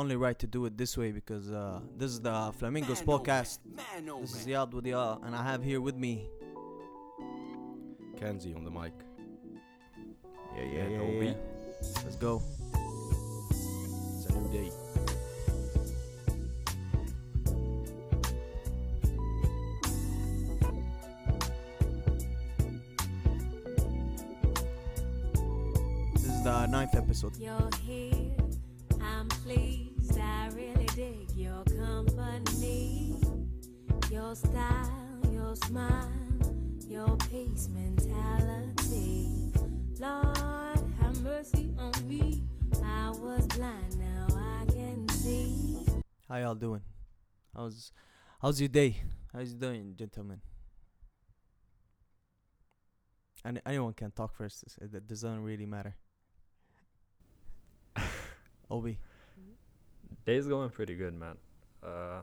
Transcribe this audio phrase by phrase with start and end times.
[0.00, 3.18] only right to do it this way because uh, this is the Flamingos Man, oh,
[3.18, 3.58] podcast.
[3.66, 4.54] Man, oh, This is man.
[4.66, 6.26] Yad with Ya, and I have here with me.
[8.18, 8.92] Kanzi on the mic.
[10.56, 11.34] Yeah, yeah, yeah.
[12.02, 12.42] Let's go.
[14.16, 14.70] It's a new day.
[26.14, 27.36] This is the ninth episode.
[27.36, 28.32] You're here,
[29.02, 29.89] I'm pleased.
[34.30, 36.08] Your style, your smile,
[36.86, 39.26] your peace mentality.
[39.98, 42.44] Lord, have mercy on me.
[42.84, 45.84] I was blind, now I can see.
[46.28, 46.82] How y'all doing?
[47.56, 47.90] How's
[48.40, 49.02] how's your day?
[49.32, 50.40] How's you doing, gentlemen?
[53.44, 54.62] Any, anyone can talk first.
[54.80, 55.96] It doesn't really matter.
[58.70, 58.96] Obi.
[60.24, 61.36] Day's going pretty good, man.
[61.82, 62.20] Uh,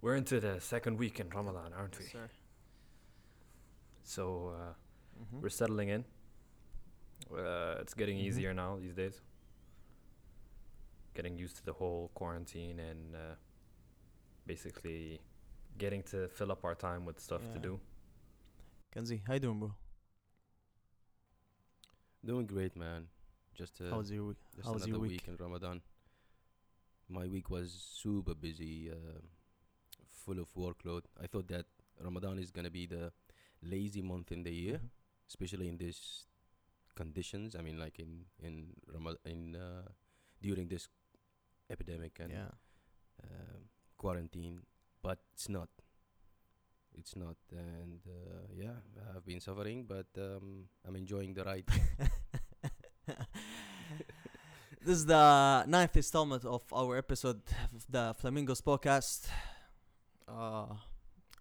[0.00, 2.04] we're into the second week in Ramadan, aren't we?
[2.06, 2.28] sir.
[4.02, 4.74] So uh,
[5.22, 5.40] Mhm.
[5.42, 6.04] we're settling in.
[7.30, 8.22] Uh, it's getting Mhm.
[8.26, 9.20] easier now these days.
[11.14, 13.34] Getting used to the whole quarantine and uh,
[14.46, 15.20] basically
[15.78, 17.80] getting to fill up our time with stuff to do.
[18.92, 19.74] Kanzi, how you doing, bro?
[22.24, 23.08] Doing great, man.
[23.54, 24.36] Just, uh, How was your week?
[24.54, 25.28] just How was another your week week?
[25.28, 25.82] in Ramadan.
[27.08, 29.20] My week was super busy, uh,
[30.24, 31.02] full of workload.
[31.22, 31.66] I thought that
[32.02, 33.12] Ramadan is gonna be the
[33.62, 34.88] lazy month in the year, Mhm.
[35.28, 36.26] especially in these
[36.94, 37.54] conditions.
[37.56, 38.54] I mean, like in in
[38.94, 39.88] Ramad- in uh,
[40.42, 40.88] during this
[41.70, 42.50] epidemic and Yeah.
[43.22, 43.58] uh,
[43.96, 44.62] quarantine,
[45.02, 45.68] but it's not.
[46.98, 48.76] It's not, and uh, yeah,
[49.14, 51.66] I've been suffering, but um, I'm enjoying the ride.
[54.82, 57.40] this is the ninth installment of our episode
[57.74, 59.28] of the Flamingos podcast.
[60.30, 60.66] Uh,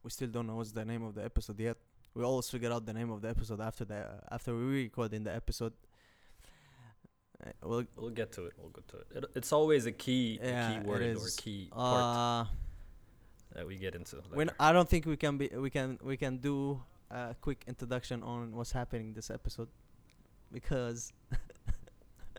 [0.03, 1.77] we still don't know what's the name of the episode yet.
[2.13, 5.23] We always figure out the name of the episode after the after we record in
[5.23, 5.73] the episode.
[7.41, 8.53] Uh, well, We'll get to it.
[8.57, 9.07] We'll get to it.
[9.15, 12.49] it it's always a key, Yeah, a key word or key part uh,
[13.55, 14.17] that we get into.
[14.33, 14.49] when.
[14.59, 18.55] I don't think we can be we can we can do a quick introduction on
[18.55, 19.69] what's happening this episode
[20.51, 21.13] because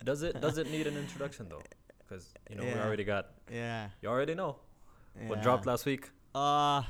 [0.03, 1.61] Does it does it need an introduction though?
[1.99, 4.57] Because you know we already got yeah, you already know
[5.27, 6.09] what dropped last week.
[6.33, 6.83] Uh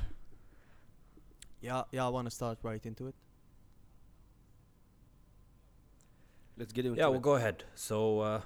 [1.60, 2.06] yeah, yeah.
[2.06, 3.14] I want to start right into it.
[6.56, 7.10] Let's get into Yeah, it.
[7.10, 7.64] we'll go ahead.
[7.74, 8.40] So uh,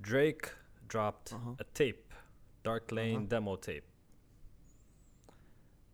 [0.00, 0.50] Drake
[0.88, 1.54] dropped Uh-huh.
[1.58, 2.12] a tape,
[2.62, 3.26] Dark Lane Uh-huh.
[3.28, 3.84] demo tape,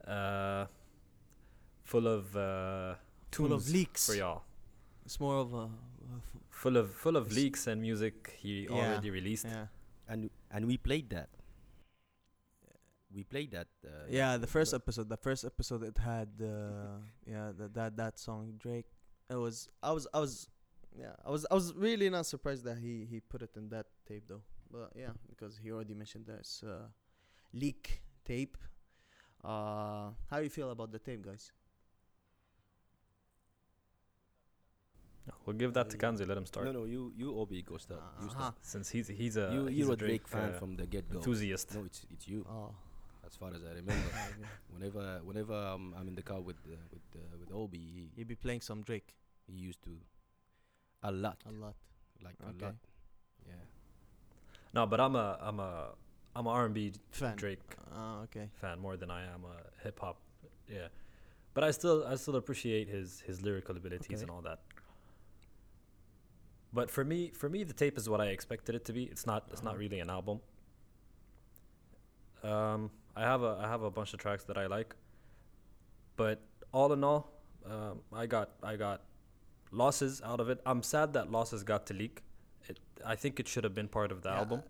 [0.07, 0.67] uh,
[1.85, 2.95] full of uh,
[3.33, 4.07] Full of leaks.
[4.07, 4.43] for y'all.
[5.05, 5.69] It's more of a
[6.51, 9.47] Full of full of leaks and music he Yeah, already released.
[9.47, 9.67] yeah,
[10.07, 11.31] and and we played that.
[13.13, 13.69] We played that.
[13.85, 14.37] Uh, yeah.
[14.37, 18.87] The first episode, the first episode, it had uh, yeah that that that song Drake.
[19.29, 20.49] It was I was I was
[20.97, 23.87] yeah I was I was really not surprised that he he put it in that
[24.07, 24.43] tape though.
[24.71, 26.87] But yeah, because he already mentioned this uh,
[27.53, 28.57] leak tape.
[29.43, 31.51] Uh, how you feel about the tape, guys?
[35.47, 36.27] We'll give that to Uh, Kanzi.
[36.27, 36.67] Let him start.
[36.67, 38.03] No, no, you you Obi go start.
[38.21, 38.35] You Uh-huh.
[38.39, 38.55] start.
[38.63, 41.09] Since he's he's a you he's you're a a Drake, fan uh, from the get
[41.11, 41.19] go.
[41.19, 41.75] enthusiast.
[41.75, 42.45] No, it's it's you.
[42.49, 42.75] Oh,
[43.31, 44.11] As far as I remember,
[44.75, 48.35] whenever whenever um, I'm in the car with uh, with uh, with Obi, he'd be
[48.37, 49.15] playing some Drake
[49.47, 49.91] he used to
[51.03, 51.75] a lot, a lot.
[52.25, 52.65] like Okay.
[52.65, 52.75] a lot.
[53.47, 53.55] Yeah.
[54.75, 55.89] No, but I'm a I'm a
[56.37, 57.37] I'm a R&B Fan.
[57.37, 57.61] Drake
[57.95, 58.49] Oh, okay.
[58.61, 60.19] fan more than I am a hip hop.
[60.69, 60.89] Yeah,
[61.55, 64.23] but I still I still appreciate his his lyrical abilities Okay.
[64.23, 64.61] and all that.
[66.73, 69.05] But for me, for me, the tape is what I expected it to be.
[69.05, 69.49] It's not.
[69.53, 69.79] It's not Uh-huh.
[69.79, 70.41] really an album.
[72.43, 74.95] Um, I have a I have a bunch of tracks that I like,
[76.17, 76.41] but
[76.73, 77.33] all in all,
[77.67, 79.03] um, I got I got
[79.73, 80.61] losses out of it.
[80.65, 82.23] I'm sad that losses got to leak.
[82.69, 84.63] It I think it should have been part of the Yeah, album.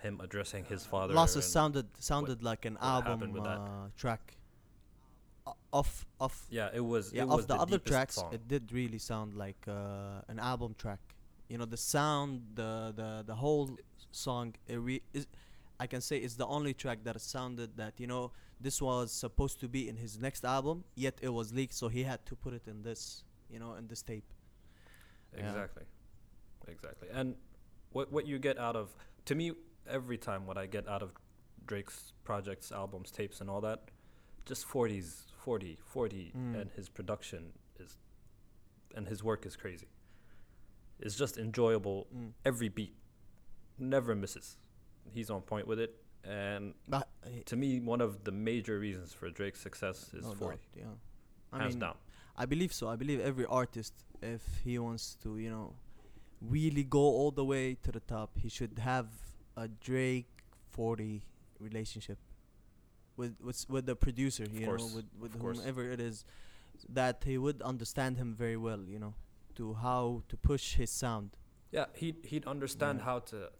[0.00, 1.14] Him addressing his father.
[1.14, 3.58] Losses sounded sounded like an album with that?
[3.58, 4.36] uh, track.
[5.72, 7.12] Off off Yeah, it was.
[7.12, 8.32] yeah it of was the, other tracks, song.
[8.32, 10.98] it did really sound like uh, an album track.
[11.48, 13.70] You know, the sound, the the the whole
[14.10, 14.54] song.
[14.66, 15.26] It re- is,
[15.78, 19.60] I can say it's the only track that sounded that you know this was supposed
[19.60, 22.54] to be in his next album, yet it was leaked, so he had to put
[22.54, 23.24] it in this.
[23.50, 24.24] You know, in this tape.
[25.36, 25.46] Yeah.
[25.48, 25.84] Exactly.
[26.66, 27.08] Exactly.
[27.12, 27.36] And
[27.92, 28.90] what what you get out of
[29.26, 29.52] to me
[29.88, 31.12] every time what I get out of
[31.66, 33.90] Drake's projects, albums, tapes and all that,
[34.46, 36.60] just 40s, 40, 40 Mm.
[36.60, 37.98] and his production is
[38.96, 39.88] and his work is crazy.
[40.98, 42.32] It's just enjoyable Mm.
[42.44, 42.94] every beat.
[43.78, 44.56] never misses.
[45.12, 45.94] He's on point with it,
[46.24, 47.08] and But,
[47.46, 50.84] to me, one of the major reasons for Drake's success is no 40, doubt, yeah.
[51.52, 51.96] I hands mean, down.
[52.36, 52.88] I believe so.
[52.88, 55.74] I believe every artist, if he wants to, you know,
[56.40, 59.06] really go all the way to the top, he should have
[59.56, 60.28] a Drake
[60.72, 61.22] 40
[61.60, 62.18] relationship
[63.16, 65.58] with with with the producer, you course, know, with with of course.
[65.58, 66.24] whomever it is,
[66.90, 69.14] that he would understand him very well, you know,
[69.54, 71.30] to how to push his sound.
[71.70, 73.04] Yeah, he'd he'd understand Yeah.
[73.06, 73.50] how to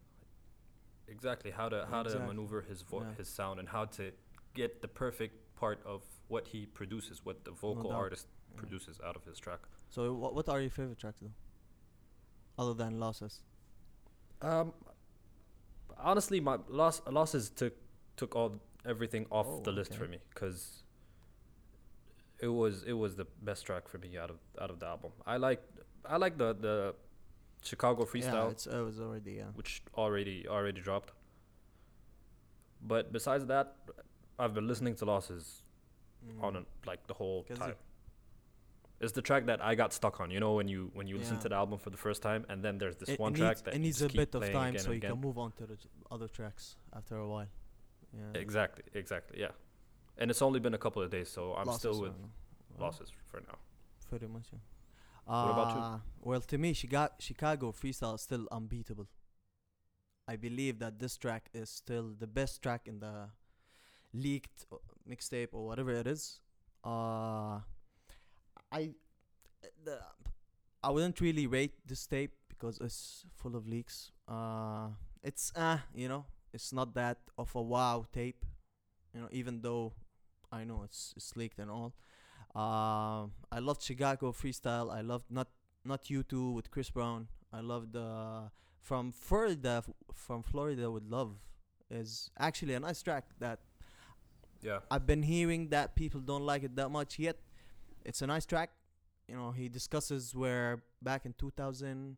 [1.08, 3.14] exactly how to how to maneuver his vo- Yeah.
[3.14, 4.12] his sound and how to
[4.54, 7.98] get the perfect part of what he produces, what the vocal doubt.
[8.04, 8.58] artist Yeah.
[8.60, 9.60] produces out of his track.
[9.90, 11.32] So what what are your favorite tracks though?
[12.58, 13.42] Other than losses.
[14.42, 14.72] Um,
[15.98, 17.74] honestly, my loss losses took
[18.16, 19.98] took all everything off Oh, the list okay.
[19.98, 20.82] for me because
[22.38, 25.12] it was it was the best track for me out of out of the album.
[25.26, 25.62] I like
[26.04, 26.94] I like the the
[27.66, 29.50] Chicago Yeah, freestyle, it's it was already yeah.
[29.54, 31.12] which already already dropped.
[32.82, 33.76] But besides that,
[34.38, 35.62] I've been listening to losses
[36.40, 36.60] on Mm.
[36.62, 37.70] a, like the whole time.
[37.70, 37.78] it-
[38.98, 40.30] It's the track that I got stuck on.
[40.30, 42.58] You know when you when you listen to the album for the first time, and
[42.64, 44.78] then there's this it, one it track needs, that it needs a bit of time
[44.78, 45.10] so you again.
[45.12, 45.76] can move on to the
[46.10, 47.48] other tracks after a while.
[48.20, 48.40] Yeah.
[48.44, 49.52] Exactly, exactly, yeah.
[50.18, 52.14] And it's only been a couple of days, so I'm Losses, still with
[52.78, 53.58] losses for now.
[54.08, 54.60] Pretty much, yeah.
[55.26, 55.82] What about you?
[55.82, 59.08] Uh, Well, to me, Chicago, Chicago freestyle is still unbeatable.
[60.28, 63.28] I believe that this track is still the best track in the
[64.12, 64.76] leaked uh,
[65.08, 66.40] mixtape or whatever it is.
[66.84, 67.60] Uh,
[68.72, 68.94] I,
[69.84, 69.98] the,
[70.82, 74.12] I wouldn't really rate this tape because it's full of leaks.
[74.28, 74.88] Uh,
[75.22, 78.44] it's uh, you know, it's not that of a wow tape.
[79.14, 79.92] You know, even though
[80.52, 81.94] I know it's it's leaked and all.
[82.56, 84.90] Um, I loved Chicago freestyle.
[84.90, 85.48] I loved not
[85.84, 87.28] not you two with Chris Brown.
[87.52, 88.48] I loved uh,
[88.80, 91.36] from Florida from Florida with Love
[91.90, 93.60] is actually a nice track that
[94.62, 97.36] Yeah, I've been hearing that people don't like it that much yet.
[98.06, 98.70] It's a nice track.
[99.28, 102.16] You know, he discusses where back in 2000,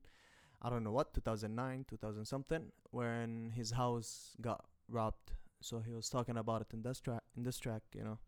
[0.62, 5.32] I don't know what, 2009, 2000 something, when his house got robbed.
[5.61, 7.23] So he was talking about it in this track.
[7.37, 8.19] In this track, you know,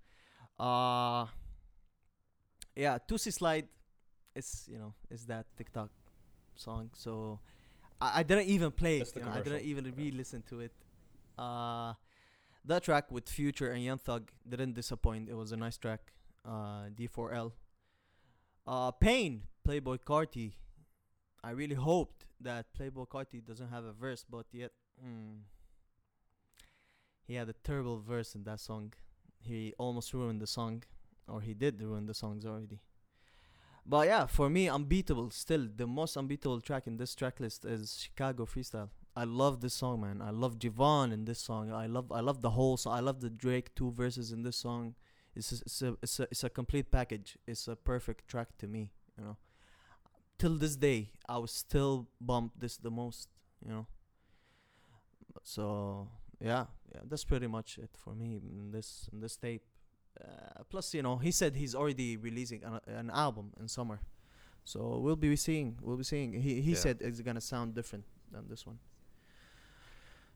[0.59, 1.27] uh,
[2.75, 3.67] yeah, Toosie Slide,
[4.35, 5.91] is you know, is that TikTok
[6.55, 6.91] song.
[6.95, 7.41] So
[8.01, 9.13] I, I didn't even play it.
[9.15, 10.73] You know, I didn't even re-listen to it.
[11.39, 11.95] Uh,
[12.65, 15.29] that track with Future and Young Thug didn't disappoint.
[15.29, 16.01] It was a nice track.
[16.45, 17.53] Uh, D4L.
[18.67, 20.53] Uh, Pain, Playboy Carti.
[21.43, 24.73] I really hoped that Playboy Carti doesn't have a verse, but yet,
[25.03, 25.39] mm,
[27.27, 28.93] he had a terrible verse in that song.
[29.39, 30.83] He almost ruined the song,
[31.29, 32.81] or he did ruin the songs already.
[33.87, 35.31] But yeah, for me, unbeatable.
[35.31, 38.91] Still, the most unbeatable track in this track list is Chicago Freestyle.
[39.17, 40.23] I love this song, man.
[40.23, 41.73] I love Giveon in this song.
[41.73, 42.97] I love, I love the whole song.
[42.97, 44.95] I love the Drake two verses in this song.
[45.35, 47.37] It's a, it's a, it's a, it's a complete package.
[47.47, 48.93] It's a perfect track to me.
[49.19, 49.37] You know,
[50.39, 53.29] till this day, I was still bump this the most.
[53.65, 53.87] You know.
[55.43, 56.09] So
[56.41, 59.65] yeah, yeah, that's pretty much it for me in this in this tape.
[60.23, 64.01] Uh, plus, you know, he said he's already releasing an, an album in summer,
[64.65, 65.79] so we'll be seeing.
[65.81, 66.33] We'll be seeing.
[66.35, 66.77] He he Yeah.
[66.77, 68.79] said it's gonna sound different than this one.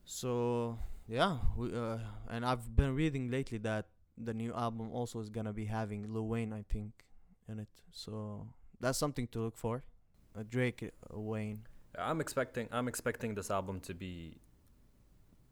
[0.05, 1.99] So yeah, we, uh,
[2.29, 3.87] and I've been reading lately that
[4.17, 6.93] the new album also is gonna be having Lil Wayne, I think,
[7.49, 7.69] in it.
[7.93, 8.47] So
[8.81, 9.83] that's something to look for.
[10.37, 11.61] Uh, Drake, uh, Wayne.
[11.99, 14.39] I'm expecting I'm expecting this album to be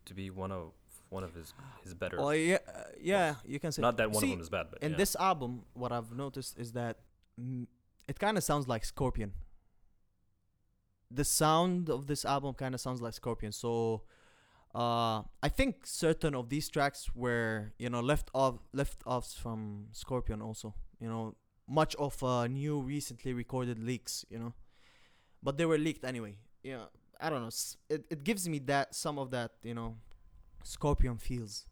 [0.07, 0.73] to be one of
[1.13, 1.55] one of his
[1.85, 2.17] his better.
[2.19, 3.83] Oh yeah, uh, yeah, you can say.
[3.83, 4.97] Not that one See, of them is bad, but in yeah.
[4.97, 6.97] this album, what I've noticed is that
[7.41, 7.67] mm,
[8.09, 9.33] it kind of sounds like Scorpion.
[11.11, 13.53] The sound of this album kind of sounds like Scorpion.
[13.53, 14.03] So,
[14.75, 19.89] uh, I think certain of these tracks were you know left off left offs from
[19.93, 20.75] Scorpion also.
[20.99, 21.35] You know,
[21.69, 24.25] much of uh, new recently recorded leaks.
[24.31, 24.55] You know,
[25.43, 26.37] but they were leaked anyway.
[26.63, 26.85] Yeah,
[27.21, 27.51] I don't know.
[27.91, 29.97] It it gives me that some of that you know,
[30.65, 31.67] Scorpion feels.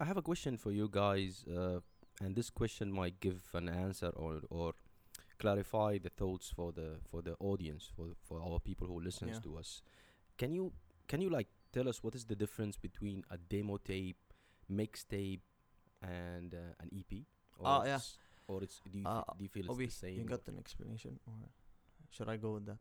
[0.00, 1.80] I have a question for you guys, uh,
[2.20, 4.72] and this question might give an answer or or
[5.38, 9.40] clarify the thoughts for the for the audience for for our people who listens Yeah.
[9.40, 9.82] to us.
[10.38, 10.72] Can you
[11.08, 14.18] can you like tell us what is the difference between a demo tape,
[14.70, 15.40] mixtape,
[16.00, 17.26] and uh, an EP?
[17.58, 17.96] Or Oh, yeah.
[17.96, 18.18] it's-
[18.48, 20.16] Or it's do you, Uh, do you feel it's the same?
[20.18, 21.48] you got an explanation, or
[22.10, 22.78] should I go with that?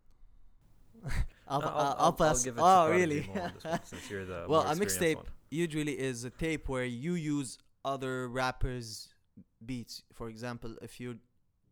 [1.48, 2.46] I'll, I'll, I'll, pass.
[2.46, 3.30] it oh, really?
[3.36, 5.26] On one, since you're the Well, a mixtape one.
[5.50, 9.10] usually is a tape where you use other rappers'
[9.66, 10.04] beats.
[10.14, 11.18] For example, if you,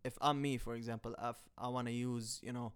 [0.03, 2.73] if I'm me, for example, if I want to use, you know,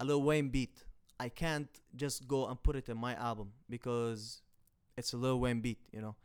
[0.00, 0.84] a Lil Wayne beat,
[1.18, 4.42] I can't just go and put it in my album because
[4.96, 6.16] it's a Lil Wayne beat, you know.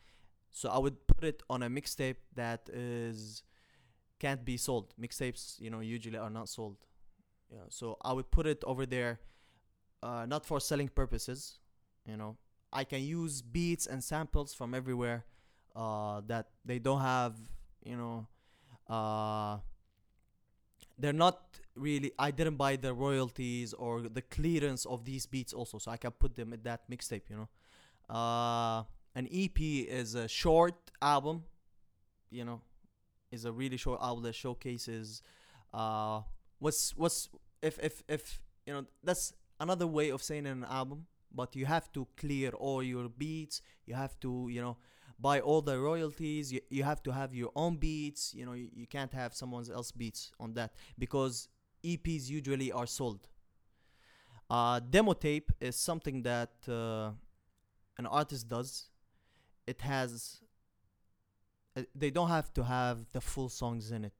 [0.51, 3.43] So I would put it on a mixtape that is
[4.19, 4.93] can't be sold.
[4.99, 6.77] Mixtapes, you know, usually are not sold.
[7.51, 7.59] Yeah.
[7.69, 9.19] So I would put it over there,
[10.03, 11.59] uh, not for selling purposes.
[12.05, 12.37] You know,
[12.71, 15.25] I can use beats and samples from everywhere
[15.75, 17.35] uh, that they don't have.
[17.83, 18.27] You know,
[18.93, 19.57] uh,
[20.97, 21.41] they're not
[21.75, 22.11] really.
[22.17, 26.11] I didn't buy the royalties or the clearance of these beats also, so I can
[26.11, 27.29] put them in that mixtape.
[27.29, 28.83] You know, uh,
[29.15, 31.43] an EP is a short album.
[32.29, 32.61] You know,
[33.31, 35.21] is a really short album that showcases
[35.73, 36.21] uh
[36.59, 37.29] what's what's
[37.61, 41.91] if if if you know that's another way of saying an album but you have
[41.91, 44.77] to clear all your beats you have to you know
[45.19, 48.69] buy all the royalties you, you have to have your own beats you know you,
[48.73, 51.47] you can't have someone else beats on that because
[51.83, 53.27] eps usually are sold.
[54.49, 57.11] Uh demo tape is something that uh,
[57.97, 58.89] an artist does.
[59.65, 60.41] It has
[61.75, 64.13] uh, they don't have to have the full songs in it.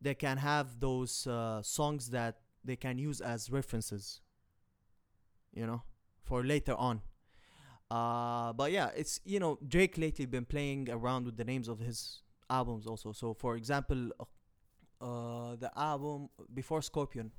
[0.00, 2.36] They can have those uh, songs that
[2.68, 4.20] they can use as references
[5.60, 5.80] you know
[6.28, 7.00] for later on
[7.90, 11.78] uh, but yeah it's you know drake lately been playing around with the names of
[11.88, 11.98] his
[12.58, 14.00] albums also so for example
[15.00, 17.30] uh, the album before scorpion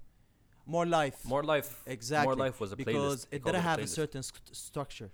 [0.66, 1.70] more life More life.
[1.88, 2.86] exactly More life was a playlist.
[2.86, 3.96] because They it didn't have a playlist.
[4.02, 5.10] certain st- structure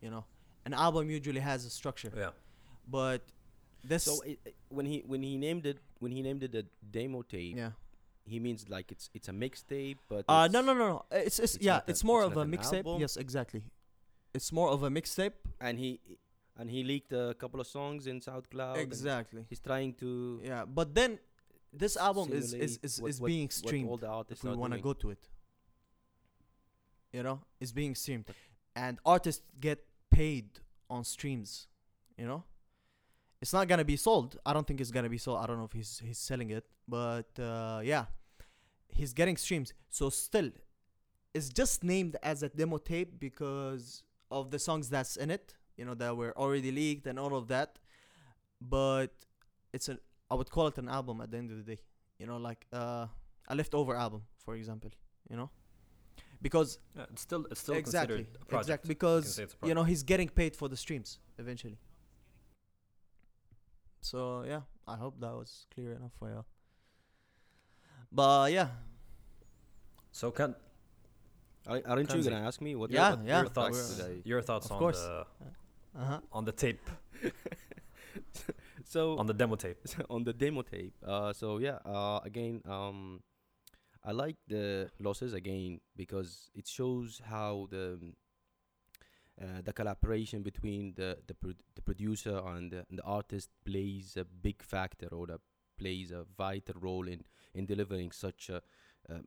[0.00, 0.24] you know
[0.66, 2.30] an album usually has a structure Yeah.
[2.98, 3.22] but
[3.92, 6.64] this So it, it- when he when he named it when he named it a
[6.98, 7.72] demo tape, yeah
[8.24, 11.04] he means like it's it's a mixtape, but Uh, no, no, no, no.
[11.10, 13.00] It's, it's, it's yeah, not it's more it's of a mixtape.
[13.00, 13.62] Yes, exactly.
[14.34, 15.32] It's more of a mixtape.
[15.60, 16.00] and he
[16.58, 18.76] and he leaked a couple of songs in SoundCloud.
[18.76, 19.44] Exactly.
[19.48, 21.18] He's trying to Yeah, but then
[21.72, 23.88] this album is is is, what- is what- being streamed.
[23.88, 25.28] all the artists if we want to go to it,
[27.12, 28.26] you know, it's being streamed,
[28.76, 30.48] and artists get paid
[30.88, 31.66] on streams.
[32.16, 32.44] You know,
[33.42, 34.38] it's not gonna be sold.
[34.46, 35.38] I don't think it's gonna be sold.
[35.42, 38.06] I don't know if he's he's selling it, but uh, yeah,
[38.88, 39.74] he's getting streams.
[39.90, 40.50] So still,
[41.34, 45.54] it's just named as a demo tape because of the songs that's in it.
[45.78, 47.78] You know that were already leaked and all of that,
[48.60, 49.12] but
[49.72, 49.98] it's an
[50.30, 51.80] I would call it an album at the end of the day.
[52.18, 53.06] You know, like uh,
[53.48, 54.90] a leftover album, for example.
[55.30, 55.50] You know,
[56.40, 58.68] because Yeah, it's still it's still exactly, considered a project.
[58.84, 61.78] exactly because a you know he's getting paid for the streams eventually.
[64.02, 66.44] So yeah, I hope that was clear enough for you.
[68.10, 68.68] But yeah,
[70.10, 70.54] So can
[71.66, 72.90] Are- Aren't you gonna ask me what?
[72.90, 73.40] Yeah, what yeah.
[73.40, 74.98] your thoughts facts did I- your thoughts Of on course.
[75.00, 75.26] the
[75.94, 76.20] uh huh.
[76.32, 76.82] on the tape
[78.84, 79.78] So on the demo tape.
[80.10, 80.92] on the demo tape.
[81.06, 81.78] Uh, so yeah.
[81.86, 83.22] Uh, again, um,
[84.04, 87.98] I like the losses again because it shows how the
[89.64, 94.24] the collaboration between the the, pro- the producer and the, and the artist plays a
[94.24, 95.38] big factor or the
[95.78, 97.22] plays a vital role in
[97.54, 98.62] in delivering such a
[99.10, 99.18] uh,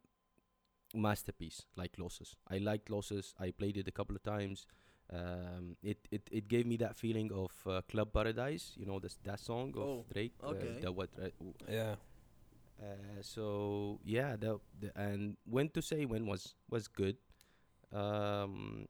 [0.94, 2.36] masterpiece like losses.
[2.50, 3.34] I liked losses.
[3.40, 4.66] I played it a couple of times.
[5.12, 8.74] Um, it, it it gave me that feeling of uh, Club Paradise.
[8.78, 10.34] You know, this that song of Oh, Drake.
[10.44, 10.78] okay.
[10.78, 11.10] Uh, the what?
[11.18, 11.96] Uh, w- Yeah.
[12.82, 17.18] uh, so yeah, the, the and when to say when was was good.
[17.94, 18.88] Um,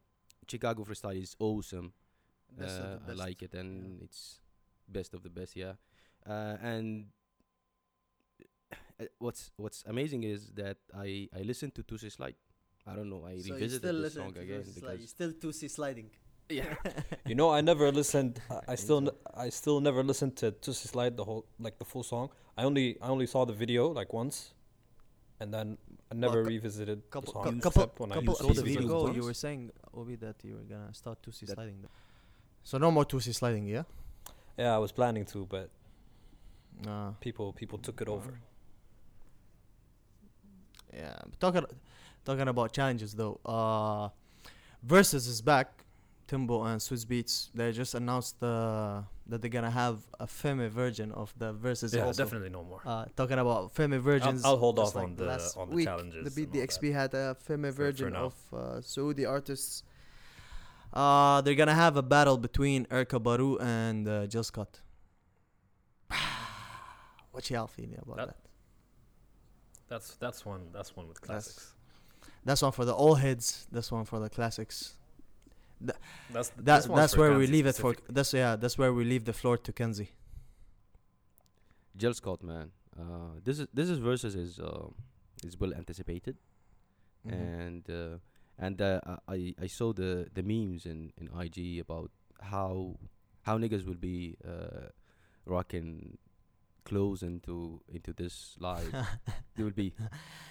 [0.48, 1.94] Chicago freestyle is awesome.
[2.60, 4.40] Uh, I like it, and it's
[4.88, 5.56] best of the best.
[5.56, 5.74] Yeah,
[6.28, 7.08] uh, and
[9.00, 12.36] uh, what's what's amazing is that I I listened to Toosie Slide.
[12.88, 13.26] I don't know.
[13.28, 16.10] I So revisited still this listen song to again those, because you still Toosie sliding.
[16.50, 16.76] yeah,
[17.26, 18.40] You know, I never listened.
[18.50, 19.08] I, I still, so.
[19.12, 22.30] n- I still never listened to Toosie Slide the whole, like the full song.
[22.58, 24.54] I only, I only saw the video like once,
[25.40, 25.78] and then
[26.16, 28.78] I never cou- revisited couple the song couple except when I couple used saw the
[28.86, 31.82] ago, you were saying Obi that you were gonna start Toosie sliding.
[31.82, 31.90] Though.
[32.64, 33.84] So no more Toosie sliding, yeah.
[34.58, 35.70] Yeah, I was planning to, but
[36.88, 38.34] Uh, people, people took it over.
[40.94, 41.66] Yeah, but talking
[42.24, 43.40] talking about challenges though.
[43.46, 44.10] Uh,
[44.86, 45.84] Verzuz is back.
[46.28, 47.50] Timbo and Swizz Beatz.
[47.54, 51.96] They just announced uh, that they're gonna have a Femi version of the Verzuz.
[51.96, 52.24] Yeah, also.
[52.24, 52.82] definitely no more.
[52.86, 54.46] Uh, talking about Femi versions.
[54.46, 57.36] I'll hold just off on the- last on the week, challenges The and had a
[57.48, 59.84] Femi for version of uh, Saudi artists.
[60.94, 64.80] Uh, they're gonna have a battle between Erykah Badu and uh, Jill Scott.
[67.32, 68.38] what y'all feeling about That- that?
[69.88, 70.70] That's that's one.
[70.74, 71.74] That's one with classics.
[72.44, 73.68] That's one for the old heads.
[73.72, 74.96] This one for the classics.
[76.30, 77.96] That's That this that's for where we Kanzi leave it for.
[78.10, 78.56] That's yeah.
[78.56, 80.08] That's where we leave the floor to Kanzi.
[81.98, 82.72] Jill Scott, man.
[83.00, 84.88] Uh, this is this is Verzuz is uh,
[85.44, 86.38] is well anticipated.
[87.28, 87.34] Mhm.
[87.34, 88.18] and uh,
[88.58, 92.12] and uh, I I saw the the memes in in IG about
[92.42, 92.98] how
[93.42, 94.90] how niggas will be uh,
[95.46, 96.18] rocking
[96.86, 98.90] clothes into into this life
[99.56, 99.94] they will be.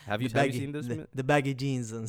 [0.07, 0.87] Have you The have you seen this?
[0.87, 2.09] The, mi- the baggy jeans and.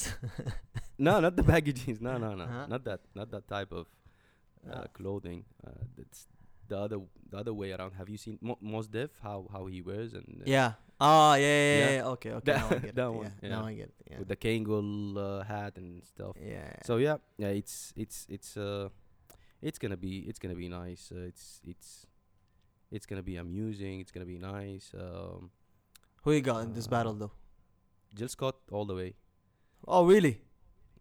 [0.97, 2.01] no, not the baggy jeans.
[2.01, 2.65] No, no, no, Uh-huh.
[2.67, 3.01] not that.
[3.13, 3.85] Not that type of
[4.67, 4.87] uh, Ah.
[4.93, 5.45] clothing.
[5.65, 6.27] Uh, that's
[6.67, 6.99] the other
[7.31, 7.91] the other way around.
[7.93, 9.11] Have you seen Mo- Mos Def?
[9.21, 10.71] How how he wears and uh, yeah.
[10.99, 11.95] Oh yeah, yeah, yeah.
[11.97, 12.13] Yeah.
[12.13, 12.51] Okay, okay.
[12.53, 13.13] That- now I get that it.
[13.21, 13.49] one, Yeah.
[13.49, 14.19] Now I get it.
[14.19, 16.35] With the Kangol uh, hat and stuff.
[16.41, 16.73] yeah.
[16.87, 18.89] So yeah, yeah, it's it's it's uh,
[19.61, 21.11] it's gonna be it's gonna be nice.
[21.13, 22.07] Uh, it's it's
[22.91, 23.99] it's gonna be amusing.
[23.99, 24.91] It's gonna be nice.
[24.93, 25.49] Um,
[26.23, 27.31] Who you got in this uh, battle though?
[28.13, 29.13] Jill Scott all the way.
[29.87, 30.41] Oh really?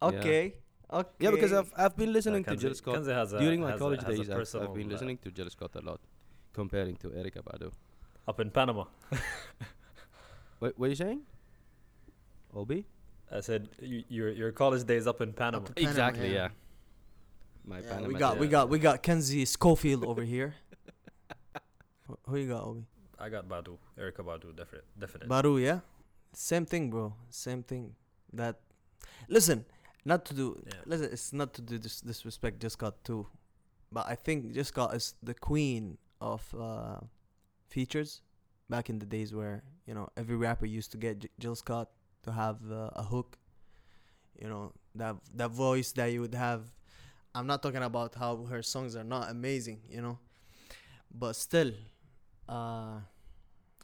[0.02, 0.08] Yeah.
[0.08, 0.54] Okay.
[0.92, 1.10] Okay.
[1.18, 3.70] Yeah, because I've I've been Yeah, listening to Kanzi- Jill Scott has a, during my
[3.70, 4.54] has a- college has a days.
[4.54, 6.00] I've, I've been uh, listening to Jill Scott a lot,
[6.52, 7.72] comparing to Erykah Badu.
[8.28, 8.84] up in Panama.
[10.58, 11.20] What what are you saying?
[12.54, 12.86] Obi?
[13.30, 15.66] I said y- your your college days up in Panama.
[15.66, 16.28] in Panama, exactly.
[16.32, 16.34] yeah.
[16.34, 16.48] Yeah.
[17.66, 20.54] My Yeah, Panama we got we got we got Kanzi Schofield over here.
[22.08, 22.84] Wh- Who you got, Obi?
[23.18, 25.28] I got Badu, Erykah Badu, definite, definite.
[25.28, 25.80] Badu, yeah.
[26.32, 27.14] Same thing, bro.
[27.30, 27.94] Same thing.
[28.32, 28.58] That.
[29.28, 29.64] Listen,
[30.04, 30.60] not to do.
[30.66, 30.72] Yeah.
[30.86, 32.60] Listen, it's not to do dis- disrespect.
[32.60, 33.26] Jill Scott too,
[33.92, 36.98] but I think Jill Scott is the queen of uh,
[37.68, 38.20] features.
[38.68, 41.90] Back in the days where you know every rapper used to get J- Jill Scott
[42.24, 43.38] to have uh, a hook.
[44.40, 46.62] You know that that voice that you would have.
[47.34, 50.18] I'm not talking about how her songs are not amazing, you know,
[51.14, 51.72] but still,
[52.48, 53.00] uh,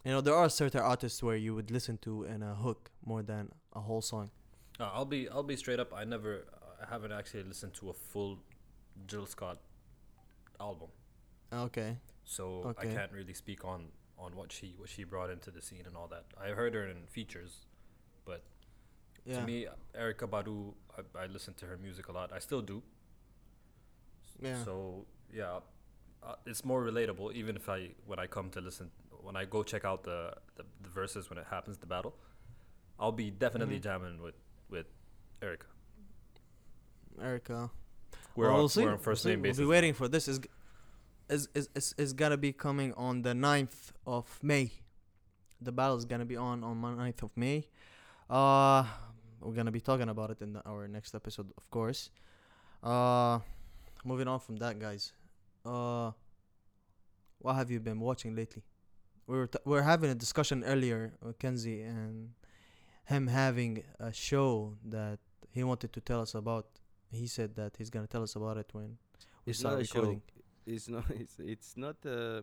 [0.05, 3.21] you know there are certain artists where you would listen to in a hook more
[3.23, 4.31] than a whole song.
[4.79, 5.93] Uh, I'll be I'll be straight up.
[5.93, 6.45] I never,
[6.81, 8.39] I haven't actually listened to a full
[9.07, 9.59] Jill Scott
[10.59, 10.89] album,
[11.53, 11.97] Okay.
[12.23, 12.89] so Okay.
[12.89, 15.95] I can't really speak on on what she what she brought into the scene and
[15.95, 16.25] all that.
[16.39, 17.65] I heard her in features,
[18.25, 18.43] but
[19.25, 19.39] Yeah.
[19.39, 22.31] to me, Erykah Badu, I, I listen to her music a lot.
[22.33, 22.81] I still do.
[24.41, 24.63] Yeah.
[24.63, 25.59] So yeah,
[26.23, 27.33] uh, it's more relatable.
[27.33, 30.63] Even if I when I come to listen, when I go check out the the,
[30.81, 32.13] the verses when it happens, the battle,
[32.99, 33.83] I'll be definitely Mhm.
[33.83, 34.35] jamming with
[34.69, 34.85] with
[35.41, 35.65] Erykah.
[37.19, 37.69] Erykah.
[38.35, 38.83] We're Well, on, we'll see.
[38.85, 39.35] we're on first we'll see.
[39.35, 39.57] name basis.
[39.59, 40.27] We'll be waiting for this.
[40.27, 40.39] Is
[41.29, 44.71] is is is, is gonna be coming on the 9th of May.
[45.61, 47.67] The battle is gonna be on on the 9th of May.
[48.29, 48.85] Uh,
[49.41, 52.09] we're gonna be talking about it in the, our next episode, of course.
[52.83, 53.39] Uh,
[54.05, 55.13] moving on from that, guys.
[55.65, 56.11] Uh,
[57.39, 58.63] what have you been watching lately?
[59.27, 62.31] We were t- we were having a discussion earlier, uh, Kanzi and
[63.05, 65.19] him having a show that
[65.51, 66.65] he wanted to tell us about.
[67.11, 68.97] He said that he's gonna tell us about it when
[69.45, 69.99] we It's start not a show.
[69.99, 70.21] recording.
[70.65, 71.05] It's not.
[71.21, 71.97] It's it's not.
[72.05, 72.41] Uh,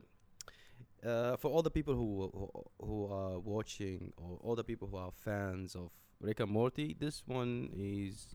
[1.05, 4.97] uh, for all the people who who, who are watching or all the people who
[4.97, 8.35] are fans of Rick and Morty, this one is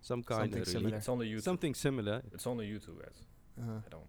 [0.00, 0.96] some kind Something of similar.
[0.96, 1.42] It's only YouTube.
[1.42, 2.22] Something similar.
[2.32, 3.18] It's only YouTube, guys.
[3.60, 3.80] Uh-huh.
[3.86, 4.06] I don't.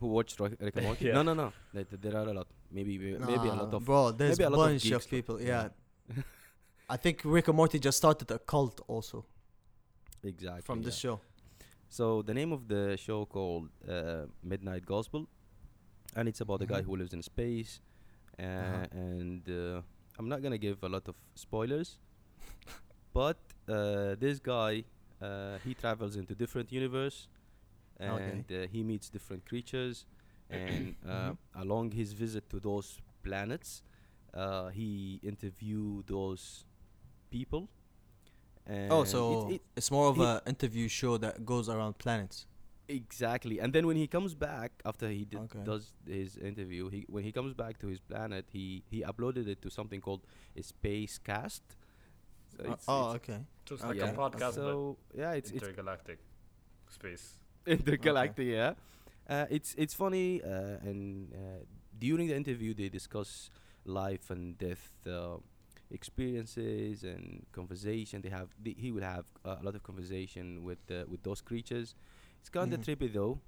[0.00, 1.04] Who watched Rick and Morty?
[1.08, 1.14] Yeah.
[1.14, 1.52] No, no, no.
[1.72, 2.46] There, there are a lot.
[2.70, 4.10] Maybe maybe a lot of bro.
[4.10, 5.40] There's maybe a lot of bunch of, people.
[5.40, 5.68] yeah.
[6.90, 9.24] I think Rick and Morty just started a cult also
[10.22, 11.10] exactly from this yeah.
[11.10, 11.20] show.
[11.88, 15.26] So the name of the show called uh, Midnight Gospel,
[16.16, 16.86] and it's about a guy Mhm.
[16.86, 17.80] who lives in space,
[18.38, 18.86] uh, Uh-huh.
[19.06, 19.82] and uh,
[20.18, 21.98] I'm not gonna give a lot of spoilers,
[23.20, 24.84] but uh, this guy
[25.22, 27.28] uh, he travels into different universe.
[27.98, 30.06] And uh, he meets different creatures,
[30.50, 31.36] and uh, Mhm.
[31.54, 33.82] along his visit to those planets,
[34.34, 36.64] uh, he interview those
[37.30, 37.68] people.
[38.66, 42.46] And Oh, so it, it's more of an interview show that goes around planets.
[42.88, 45.64] Exactly, and then when he comes back after he did, Okay.
[45.64, 49.62] does his interview, he when he comes back to his planet, he he uploaded it
[49.62, 50.20] to something called
[50.56, 51.62] a space cast.
[52.56, 53.40] So Uh, it's- oh, it's- okay.
[53.64, 54.00] Just Okay.
[54.00, 56.18] like a podcast, So yeah, but it's it's intergalactic
[56.90, 57.38] space.
[57.66, 58.46] Intergalactic.
[58.46, 58.74] Yeah,
[59.28, 61.64] uh, it's it's funny, uh, and uh,
[61.98, 63.50] during the interview they discuss
[63.84, 65.36] life and death uh,
[65.90, 68.20] experiences and conversation.
[68.22, 71.40] They have the, he will have uh, a lot of conversation with uh, with those
[71.40, 71.94] creatures.
[72.40, 72.84] It's kind of Mhm.
[72.84, 73.40] trippy though,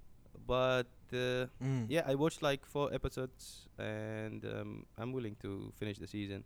[0.46, 1.88] but uh, Mm.
[1.88, 6.44] yeah, I watched like four episodes, and um, I'm willing to finish the season.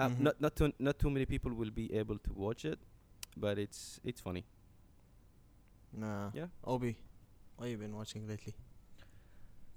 [0.00, 0.18] Mhm.
[0.18, 2.78] Not not too not too many people will be able to watch it,
[3.36, 4.44] but it's it's funny.
[5.92, 6.30] Nah.
[6.34, 6.46] Yeah.
[6.64, 6.96] Obi,
[7.56, 8.54] what you been watching lately?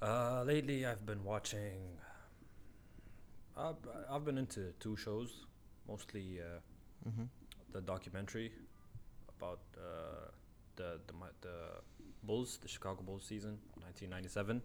[0.01, 1.97] Uh, lately I've been watching.
[3.57, 3.75] I've,
[4.09, 5.45] I've been into two shows,
[5.87, 6.59] mostly uh,
[7.09, 7.23] Mm-hmm.
[7.73, 8.51] the documentary
[9.37, 10.29] about uh,
[10.75, 11.55] the the mi- the
[12.23, 14.61] Bulls, the Chicago Bulls season, 1997.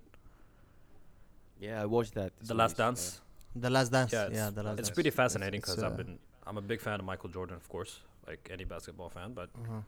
[1.59, 2.33] Yeah, I watched that.
[2.43, 3.21] The Last series, Dance.
[3.55, 4.13] The Last Dance.
[4.13, 4.79] Yeah, Yeah, the Last dance.
[4.81, 4.95] it's Dance.
[4.95, 7.67] pretty fascinating it's, because I've uh, been I'm a big fan of Michael Jordan, of
[7.71, 9.33] course, like any basketball fan.
[9.33, 9.81] But Uh-huh.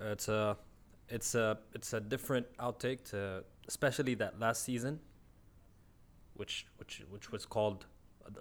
[0.00, 0.56] It's a,
[1.08, 5.00] it's a, it's a different outtake to, especially that last season.
[6.34, 7.86] Which, which, which was called,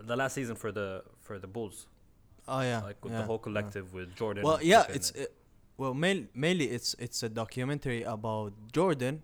[0.01, 1.87] the last season for the for the Bulls,
[2.47, 2.81] Oh yeah.
[2.81, 3.43] like with yeah, the whole yeah.
[3.43, 4.43] collective with Jordan.
[4.43, 5.25] Well, yeah, it's uh,
[5.77, 9.23] well main, mainly it's it's a documentary about Jordan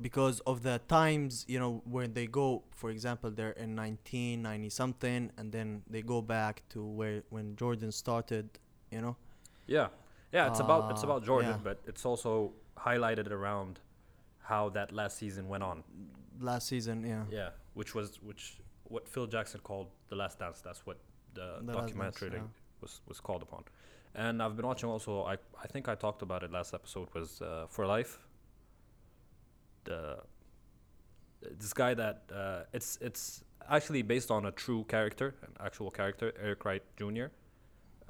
[0.00, 5.30] because of the times you know when they go for example they're in 1990 something
[5.36, 8.48] and then they go back to where when Jordan started
[8.90, 9.16] you know
[9.66, 9.88] Yeah,
[10.32, 10.48] yeah.
[10.50, 11.64] It's about it's Uh, about Jordan, yeah.
[11.68, 13.80] but it's also highlighted around
[14.50, 15.82] how that last season went on.
[16.40, 20.60] last season yeah Yeah, which was which what Phil Jackson called the Last Dance.
[20.62, 20.98] That's what
[21.34, 22.46] the, The Last Dance, documentary yeah.
[22.82, 23.64] was was called upon.
[24.14, 25.12] And I've been watching also.
[25.32, 27.08] I I think I talked about it last episode.
[27.14, 28.12] Was uh, For Life.
[29.84, 30.18] The
[31.60, 36.32] this guy that uh, it's it's actually based on a true character, an actual character,
[36.40, 37.26] Eric Wright Jr.,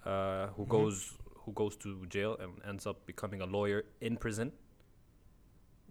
[0.04, 0.68] uh, who Mhm.
[0.68, 1.18] goes
[1.48, 4.52] who goes to jail and ends up becoming a lawyer in prison.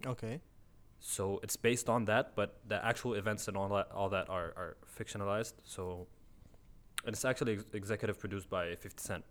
[0.06, 0.40] okay
[1.00, 4.50] So it's based on that, but the actual events and all that all that are,
[4.62, 5.54] are fictionalized.
[5.64, 6.08] So
[7.06, 9.24] and it's actually ex- executive produced by 50 Cent,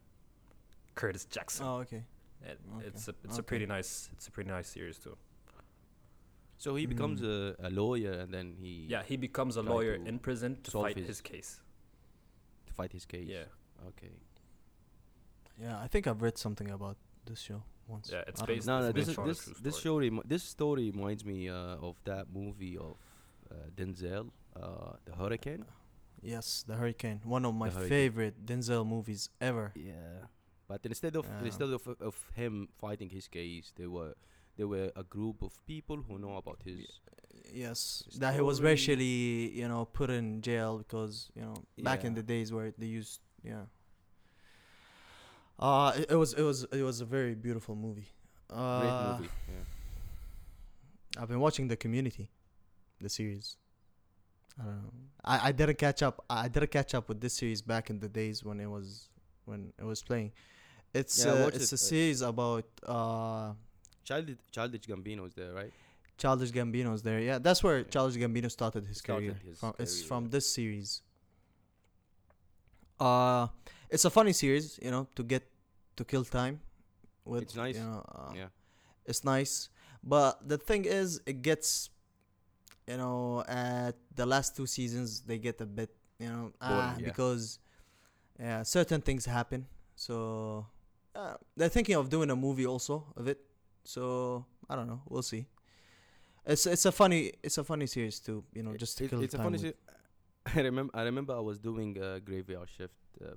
[0.95, 1.67] Curtis Jackson.
[1.67, 2.03] oh okay
[2.49, 5.17] And okay, It's a it's a pretty nice it's a pretty nice series too.
[6.59, 7.29] So he becomes Mm.
[7.35, 10.97] a, a lawyer and then he Yeah, he becomes a lawyer in prison to fight
[10.99, 11.51] his- his case.
[12.67, 13.29] to fight his case.
[13.29, 13.47] Yeah,
[13.91, 14.13] Okay.
[15.61, 18.79] Yeah I think I've read something about this show once Yeah, it's don't based- know.
[18.81, 18.89] No, no.
[18.89, 20.11] It's This based is on this true this story.
[20.25, 22.97] This story reminds me uh, of that movie of
[23.51, 25.65] uh, Denzel, uh, The Hurricane.
[26.23, 30.27] yes the Hurricane one of my favorite Denzel movies ever Yeah.
[30.69, 31.45] But instead of Yeah.
[31.51, 34.13] instead of of him fighting his case, there were
[34.57, 36.79] there were a group of people who know about his.
[37.65, 41.55] Yes, His that he was racially, you know, put in jail because you know
[41.89, 43.65] back in the days where they used, yeah.
[45.59, 48.09] Uh, it, it was it was it was a very beautiful movie.
[48.51, 49.31] Uh, Great movie.
[49.49, 51.23] Yeah.
[51.23, 52.29] I've been watching the Community,
[53.01, 53.57] the series.
[54.61, 54.91] I don't know.
[55.25, 56.25] I, I didn't catch up.
[56.29, 59.09] I didn't catch up with this series back in the days when it was
[59.47, 60.33] when it was playing.
[60.95, 63.53] It's Yeah, uh, it's it, a uh, series about uh
[64.05, 65.73] Childish Childish Gambino's there, right?
[66.19, 67.21] Childish Gambino's there.
[67.21, 67.85] Yeah, that's where Yeah.
[67.85, 69.41] Childish Gambino started his Started career.
[69.45, 71.03] his from, it's from this series.
[72.99, 73.49] Uh,
[73.91, 75.43] it's a funny series, you know, to get
[75.97, 76.61] to kill time.
[77.25, 77.77] With It's nice.
[77.77, 78.49] You know, uh, yeah.
[79.05, 79.69] It's nice,
[80.03, 81.91] but the thing is, it gets,
[82.87, 87.05] you know, at the last two seasons they get a bit, you know, ah, yeah.
[87.05, 87.59] because,
[88.39, 89.67] yeah, certain things happen.
[89.95, 90.67] So,
[91.15, 93.39] uh, they're thinking of doing a movie also of it.
[93.85, 95.03] So I don't know.
[95.09, 95.47] We'll see.
[96.45, 98.45] It's it's a funny it's a funny series too.
[98.55, 99.59] You know, just to it- kill it's a funny.
[99.59, 99.63] with.
[99.63, 99.75] se-
[100.55, 100.93] I remember.
[100.97, 102.95] I remember I was doing a graveyard shift
[103.25, 103.35] uh,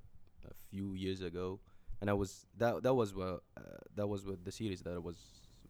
[0.49, 1.59] a few years ago,
[2.01, 3.61] and I was that that was well uh,
[3.95, 5.17] that was what the series that I was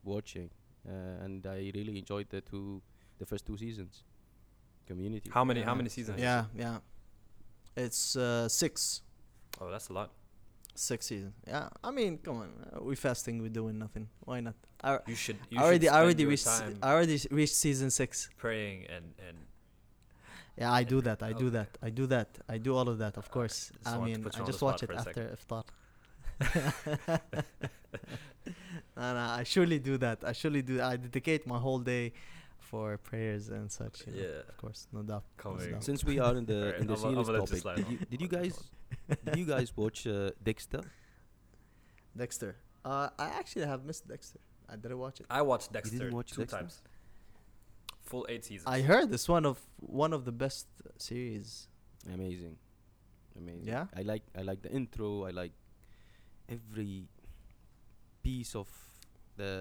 [0.04, 0.50] watching,
[0.88, 2.82] uh, and I really enjoyed the two
[3.20, 4.04] the first two seasons.
[4.88, 5.30] Community.
[5.32, 6.20] How many how many seasons?
[6.20, 6.78] Yeah, yeah.
[7.76, 9.02] It's uh, six
[9.62, 10.10] Oh, that's a lot.
[10.76, 11.34] six seasons.
[11.48, 14.08] Yeah, I mean, come on, uh, we fasting, we doing nothing.
[14.26, 14.56] Why not?
[14.84, 15.38] I, You should.
[15.52, 18.30] You I already should I already your reached time I already reached season six.
[18.38, 19.38] praying and and
[20.60, 21.24] Yeah, I do that.
[21.24, 21.78] I do that.
[21.82, 22.30] I do that.
[22.50, 23.16] I do all of that.
[23.18, 23.72] Of course.
[23.84, 25.64] just I mean, I just watch it for a after iftar.
[28.98, 30.20] no, no, I surely do that.
[30.24, 30.82] I surely do.
[30.82, 32.12] I dedicate my whole day
[32.58, 34.06] for prayers and such.
[34.06, 34.40] You know, Yeah.
[34.52, 35.24] of course, no doubt.
[35.24, 35.72] no Coming.
[35.72, 35.84] doubt.
[35.84, 37.98] Since we are in the in the I'll- I'll series let you topic, did you,
[38.12, 38.54] did you you guys
[39.26, 40.82] did you guys watch uh, Dexter?
[42.16, 42.56] Dexter.
[42.84, 44.40] Uh, I actually have missed Dexter.
[44.70, 45.26] I didn't watch it.
[45.30, 46.58] I watched Dexter watch two Dexter?
[46.58, 46.82] times.
[48.10, 48.68] Full eight seasons.
[48.68, 50.68] I heard it's one of one of the best
[50.98, 51.68] series.
[52.12, 52.56] Amazing,
[53.38, 53.68] amazing.
[53.68, 53.86] Yeah?
[53.96, 55.26] I like I like the intro.
[55.30, 55.54] I like
[56.56, 57.08] every
[58.24, 58.68] piece of
[59.38, 59.54] the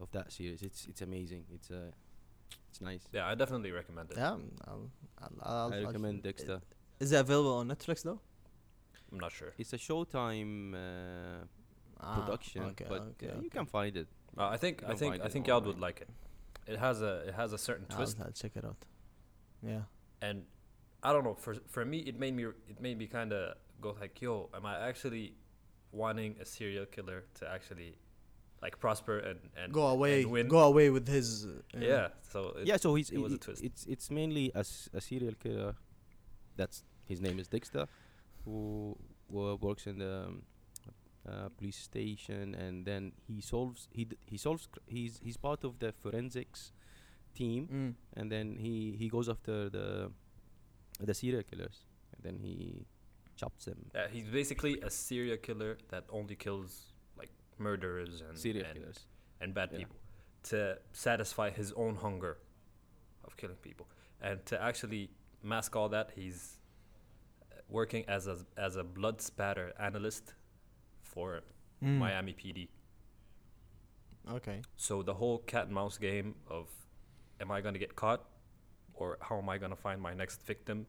[0.00, 0.62] of that series.
[0.62, 1.44] It's it's amazing.
[1.54, 1.90] It's uh,
[2.70, 3.02] it's nice.
[3.12, 4.16] Yeah, I definitely recommend it.
[4.16, 4.36] Yeah,
[4.66, 4.90] I'll,
[5.22, 6.60] I'll, I'll, I I'll- recommend Dexter.
[6.98, 8.20] Is it available on Netflix though?
[9.12, 9.52] I'm not sure.
[9.58, 11.44] It's a Showtime uh,
[12.02, 14.08] Ah, production, okay, but okay, uh, you can find it.
[14.38, 16.08] Uh, I think I think find I think Yad would like it.
[16.66, 18.76] It has a it has a certain I'll, twist, I'll check it out.
[19.62, 19.82] Yeah.
[20.22, 20.44] and
[21.02, 21.34] I don't know.
[21.34, 24.66] For for me, it made me it made me kind of go like, yo, am
[24.66, 25.34] I actually
[25.92, 27.96] wanting a serial killer to actually
[28.62, 30.22] like prosper and and go away.
[30.22, 30.48] and win?
[30.48, 31.46] Go away with his.
[31.46, 32.08] Uh, yeah.
[32.32, 33.62] So it, yeah, so he's it was a i- i- twist.
[33.64, 34.64] It's it's mainly a
[35.00, 35.74] serial killer.
[36.56, 37.86] That's his name is Dexter,
[38.44, 38.96] who
[39.28, 40.42] wo- works in the um,
[41.28, 45.64] uh, police station, and then he solves he d- he solves cr- he's he's part
[45.64, 46.72] of the forensics
[47.34, 47.94] team, Mm.
[48.16, 50.10] and then he he goes after the
[51.00, 52.86] the serial killers, and then he
[53.36, 53.90] chops them.
[53.94, 59.06] Uh, he's basically a serial killer that only kills like murderers and Serial and, killers.
[59.40, 59.78] and bad Yeah.
[59.78, 59.96] people
[60.42, 62.38] to satisfy his own hunger
[63.24, 63.86] of killing people,
[64.20, 65.10] and to actually
[65.42, 66.58] mask all that, he's
[67.52, 70.34] uh, working as a as a blood spatter analyst
[71.14, 71.40] for
[71.82, 71.98] Mm.
[71.98, 72.68] Miami PD.
[74.38, 74.60] Okay.
[74.76, 76.66] So the whole cat and mouse game of
[77.40, 78.22] am I gonna get caught
[78.94, 80.86] or how am I gonna find my next victim?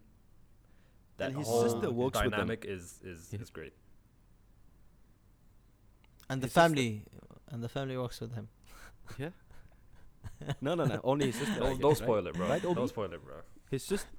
[1.17, 2.31] That And his whole sister works with them.
[2.31, 3.41] dynamic is is, Yeah.
[3.41, 3.73] is great.
[6.29, 7.03] And the His sister- family,
[7.49, 8.47] and the family works with him.
[9.17, 9.31] Yeah.
[10.61, 10.99] no, no, no.
[11.03, 11.55] Only his sister.
[11.55, 12.47] I Don't, guess, don't spoil it, bro.
[12.47, 12.75] Right, Obi?
[12.75, 13.35] don't spoil it, bro.
[13.69, 14.09] His sister.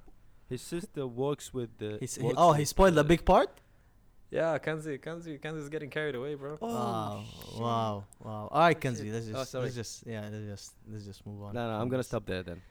[0.49, 1.97] His sister works with the.
[1.99, 3.49] He's, he, works oh, he spoiled the the- big part.
[4.33, 6.57] Yeah, Kanzi, Kanzi, Kanzi's getting carried away, bro.
[6.59, 7.61] Oh, wow, shit.
[7.61, 8.47] wow, wow.
[8.51, 9.13] All right, Kanzi, shit.
[9.13, 9.63] let's Oh, just, sorry.
[9.65, 11.53] let's just, yeah, let's just, let's just move on.
[11.53, 11.75] No, no.
[11.79, 12.61] I'm gonna stop there then.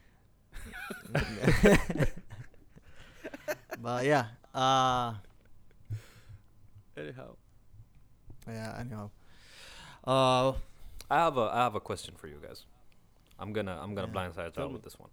[3.80, 5.14] But yeah, uh,
[6.96, 7.34] Anyhow.
[8.46, 8.76] yeah.
[8.78, 9.10] Anyhow,
[10.06, 10.50] uh,
[11.10, 12.64] I have a I have a question for you guys.
[13.38, 14.28] I'm gonna I'm gonna Yeah.
[14.28, 15.10] blindside Tell y'all with this one.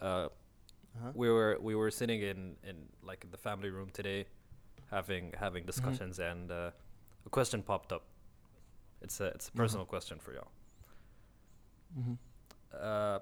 [0.00, 1.12] Uh, uh-huh.
[1.14, 4.26] we were we were sitting in in like in the family room today,
[4.90, 6.70] having having discussions, and uh,
[7.26, 8.04] a question popped up.
[9.02, 9.56] It's a it's a Mhm.
[9.56, 10.50] personal question for y'all.
[11.98, 12.18] Mhm.
[12.72, 13.20] Uh,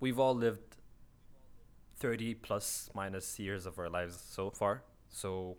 [0.00, 0.76] we've all lived
[1.96, 4.82] thirty plus minus years of our lives so far.
[5.08, 5.56] So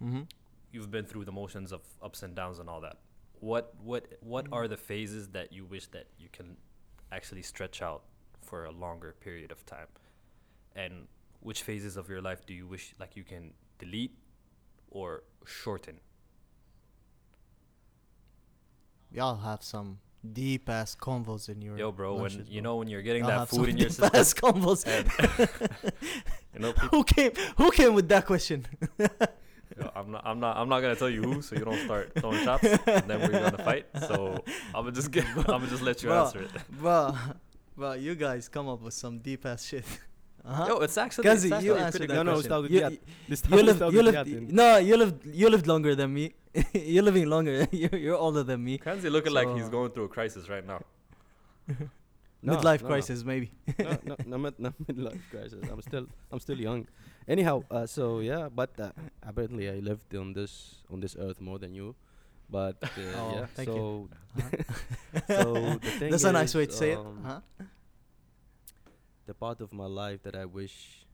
[0.00, 0.28] Mhm.
[0.70, 2.98] you've been through the motions of ups and downs and all that.
[3.40, 6.56] What what what are the phases that you wish that you can
[7.10, 8.04] actually stretch out
[8.40, 9.88] for a longer period of time?
[10.74, 11.08] And
[11.40, 14.16] which phases of your life do you wish like you can delete
[14.90, 16.00] or shorten?
[19.10, 19.98] Y'all have some
[20.32, 21.78] deep ass convos in your.
[21.78, 24.14] Yo, bro, when lunches, you know when you're getting Y'all that food in your deep
[24.14, 24.84] ass convos.
[26.54, 27.32] you know, who came?
[27.56, 28.66] Who came with that question?
[28.98, 29.08] yo,
[29.94, 32.44] I'm not, I'm not, I'm not gonna tell you who, so you don't start throwing
[32.44, 33.86] shots, and then we're gonna fight.
[34.00, 34.42] So
[34.74, 36.50] I'm gonna just get, I'm gonna just let you Bro, answer it.
[36.70, 37.14] bro,
[37.76, 39.84] bro, you guys come up with some deep ass shit.
[40.46, 40.66] Uh-huh.
[40.68, 42.48] Yo, it's actually, Kanzi, it's actually you pretty answered good that No, no, question.
[42.50, 42.90] start with you, Riyad.
[42.90, 46.34] you- you lived, you lived, no, you lived, you lived longer than me.
[46.74, 47.66] you're living longer.
[47.72, 48.78] you're, you're older than me.
[48.78, 50.80] Kanzi looking like he's going through a crisis right now.
[52.46, 52.92] No, Midlife no, no.
[52.92, 53.50] crisis, maybe.
[53.78, 55.64] no, no, no, mid, no midlife crisis.
[55.72, 56.86] I'm still, I'm still young.
[57.26, 58.90] Anyhow, uh, so yeah, but uh,
[59.26, 61.94] apparently I lived on this on this earth more than you.
[62.50, 63.74] But uh, Oh, yeah, thank you.
[63.74, 65.42] so Uh-huh.
[65.42, 66.98] so the thing That's a nice way to say it.
[66.98, 67.40] um, Huh?
[69.26, 71.06] The part of my life that I wish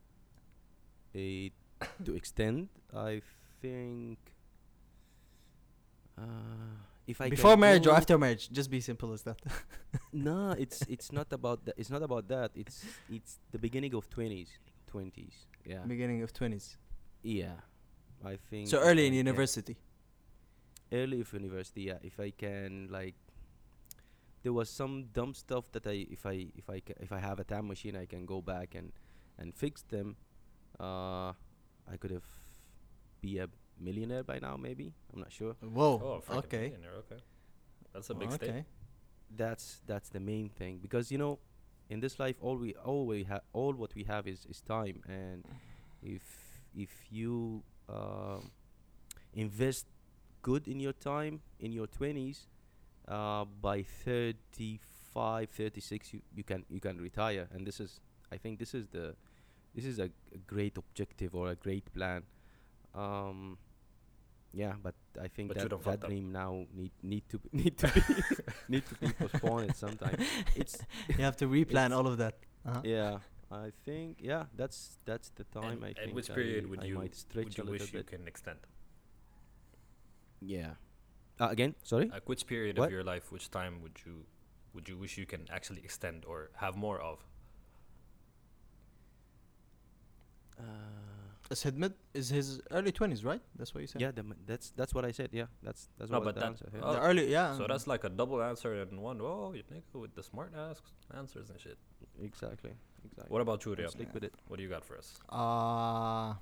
[1.15, 1.53] it
[2.05, 3.23] to extend, I
[3.63, 4.19] think.
[6.19, 6.23] Uh,
[7.07, 9.41] if I Before marriage or after marriage, just be simple as that.
[10.13, 11.75] No, it's it's not about that.
[11.77, 12.51] It's not about that.
[12.55, 14.51] It's it's the beginning of twenties,
[14.87, 15.47] twenties.
[15.65, 16.77] Yeah, Beginning of twenties.
[17.23, 17.63] yeah.
[18.25, 18.69] I think.
[18.69, 19.77] So early in university.
[20.93, 21.99] Early of university, yeah.
[22.03, 23.15] If I can like,
[24.43, 27.39] there was some dumb stuff that I if I if I ca- if I have
[27.41, 28.93] a time machine, I can go back and
[29.39, 30.17] and fix them.
[30.79, 31.33] Uh,
[31.91, 32.25] I could have
[33.21, 33.49] be a
[33.79, 34.93] millionaire by now, maybe.
[35.13, 35.55] I'm not sure.
[35.61, 36.01] Whoa.
[36.03, 36.69] Oh, freaking okay.
[36.71, 37.21] millionaire, okay.
[37.93, 38.49] That's a big Oh, step.
[38.49, 38.65] okay.
[39.37, 41.39] that's that's the main thing because you know
[41.89, 45.01] in this life all we all we have all what we have is is time
[45.09, 45.45] and
[46.03, 46.23] if
[46.75, 48.51] if you um
[49.35, 49.87] invest
[50.43, 52.47] good in your time in your 20s
[53.09, 58.01] uh by 35 36 you, you can you can retire and this is
[58.33, 59.15] i think this is the
[59.75, 62.23] this is a, a great objective or a great plan
[62.95, 63.59] um
[64.53, 67.79] yeah but i think But you that that dream now need need to be, need
[67.79, 68.03] to be
[68.69, 70.17] need to be postponed sometime.
[70.57, 70.77] It's
[71.09, 72.35] You have to replan It's- all of that.
[72.67, 72.83] Uh-huh.
[72.85, 73.19] yeah.
[73.53, 74.45] I think yeah.
[74.57, 75.79] That's that's the time.
[75.79, 77.67] And, I and think which I- period would I you might stretch would you a
[77.71, 78.59] little wish you can extend?
[80.41, 80.75] Yeah.
[81.41, 82.09] Uh, again, sorry.
[82.13, 82.87] Like which period What?
[82.87, 84.25] of your life, which time would you
[84.75, 87.25] would you wish you can actually extend or have more of?
[90.59, 90.63] Uh,
[91.51, 93.41] Is Hidmet is his early twenties, right?
[93.59, 94.01] That's what you said.
[94.03, 94.13] yeah.
[94.13, 95.31] The, that's that's what I said.
[95.33, 95.47] Yeah.
[95.63, 96.69] That's that's No, what but the that- answer.
[96.75, 96.81] Yeah.
[96.85, 97.57] oh, The early, yeah.
[97.57, 99.19] So that's like a double answer in one.
[99.21, 100.81] Oh, you nigga with the smart ass
[101.17, 101.79] answers and shit.
[102.23, 102.73] exactly.
[103.05, 103.33] Exactly.
[103.33, 103.91] What about you, I'll Riyad?
[103.91, 104.35] Stick with it.
[104.47, 105.09] What do you got for us?
[105.31, 106.35] Uh,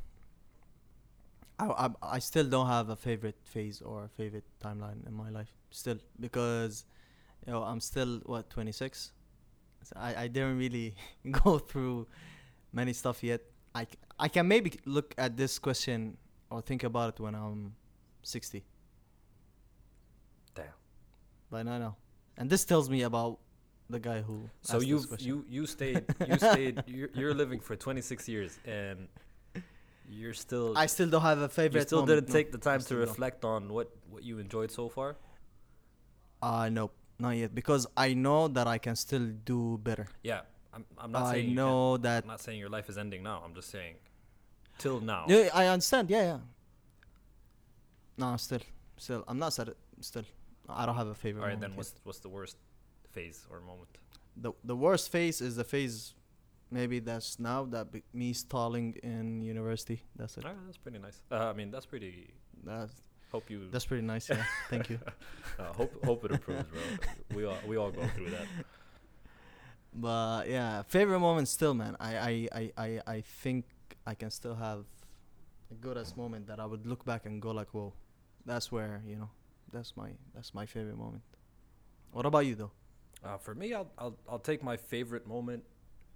[1.59, 5.31] I, I I still don't have a favorite phase or a favorite timeline in my
[5.31, 6.85] life still because
[7.47, 9.13] you know I'm still what 26
[9.83, 10.95] so I, I didn't really
[11.45, 12.07] go through
[12.73, 13.41] many stuff yet
[13.75, 13.87] I,
[14.19, 16.17] I can maybe look at this question
[16.51, 17.75] or think about it when I'm
[18.23, 18.65] 60
[20.55, 20.65] Damn.
[21.51, 21.97] but no no
[22.37, 23.39] and this tells me about
[23.91, 25.29] the guy who So asked this you've question.
[25.29, 29.09] you you stayed you stayed you're, you're living for 26 years and
[30.11, 30.77] You're still.
[30.77, 31.81] I still don't have a favorite.
[31.81, 32.33] you still moment, didn't no.
[32.35, 33.09] take the time to still don't.
[33.09, 35.17] reflect on what what you enjoyed so far.
[36.41, 40.07] Uh no, not yet because I know that I can still do better.
[40.23, 40.41] Yeah,
[40.73, 40.85] I'm.
[40.97, 41.45] I'm not I saying.
[41.47, 42.25] can't- know that.
[42.25, 43.43] I'm not saying your life is ending now.
[43.45, 43.97] I'm just saying,
[44.79, 45.25] till now.
[45.29, 46.09] Yeah, I understand.
[46.11, 46.39] Yeah, yeah.
[48.17, 48.61] No, still,
[48.97, 49.75] still, I'm not said.
[50.01, 50.25] Still,
[50.69, 51.43] I don't have a favorite.
[51.43, 52.57] All right, then what's what's the worst
[53.13, 53.89] phase or moment?
[54.41, 56.15] the the worst phase is the phase,
[56.71, 60.03] maybe that's now that be, me stalling in university.
[60.17, 60.45] That's it.
[60.45, 61.21] Right, that's pretty nice.
[61.31, 62.35] Uh, I mean, that's pretty.
[62.65, 62.93] That's
[63.31, 63.69] Hope you.
[63.71, 64.29] that's pretty nice.
[64.29, 64.99] Yeah, thank you.
[65.59, 66.81] uh, hope hope it improves, bro.
[67.37, 68.47] we all we all go through that.
[69.93, 71.97] But yeah, favorite moment still, man.
[72.01, 73.67] I I I I, I think
[74.07, 74.87] I can still have
[75.71, 77.93] a good ass moment that I would look back and go like, whoa,
[78.47, 79.31] that's where you know,
[79.73, 81.23] that's my that's my favorite moment.
[82.13, 82.71] What about you though?
[83.23, 85.65] Uh, for me, I'll, I'll I'll take my favorite moment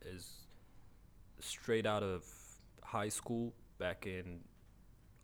[0.01, 0.42] is
[1.45, 2.25] straight out of
[2.83, 4.41] high school back in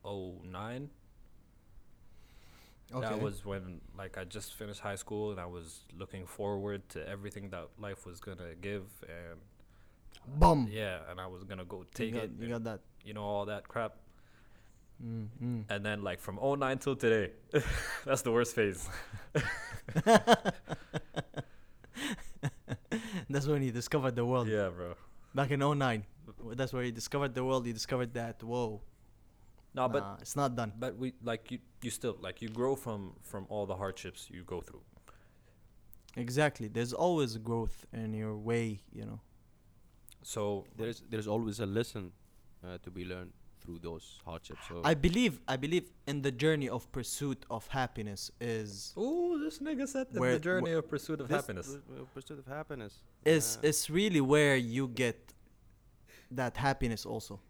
[0.05, 0.91] 09.
[3.01, 7.07] That was when like I just finished high school and I was looking forward to
[7.07, 9.39] everything that life was gonna give and
[10.39, 10.69] bum.
[10.71, 12.31] yeah, and I was gonna go you take got, it.
[12.39, 12.81] You and, got that.
[13.05, 13.97] you know all that crap.
[15.05, 15.65] Mm, mm.
[15.69, 17.33] And then like from 09 till today,
[18.07, 18.89] that's the worst phase.
[23.29, 24.49] that's when you discovered the world.
[24.49, 24.95] yeah, bro.
[25.35, 26.05] Back in 09.
[26.53, 27.67] That's where you discovered the world.
[27.67, 28.83] You discovered that whoa.
[29.75, 30.73] No, but nah, it's not done.
[30.79, 34.43] but we like you you still like you grow from from all the hardships you
[34.45, 34.83] go through.
[36.17, 36.69] Exactly.
[36.69, 38.81] There's always growth in your way.
[38.93, 39.21] You know.
[40.23, 42.13] So There's there's always a lesson
[42.65, 43.33] uh, to be learned
[43.69, 44.61] through those hardships.
[44.67, 45.41] So I believe.
[45.47, 50.21] I believe in the journey of pursuit of happiness is Ooh, this nigga said that
[50.21, 51.77] Where- the journey of pursuit of happiness.
[52.15, 52.95] pursuit of happiness.
[53.27, 53.69] is Yeah.
[53.69, 55.35] is really where you get
[56.31, 57.41] that happiness also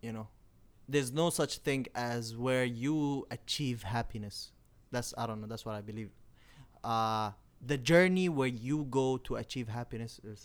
[0.00, 0.26] you know
[0.88, 4.52] there's no such thing as where you achieve happiness
[4.92, 6.10] that's i don't know that's what i believe
[6.84, 7.32] uh
[7.72, 10.40] the journey where you go to achieve happiness is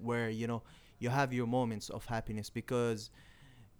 [0.00, 0.62] where you know
[1.00, 3.10] you have your moments of happiness because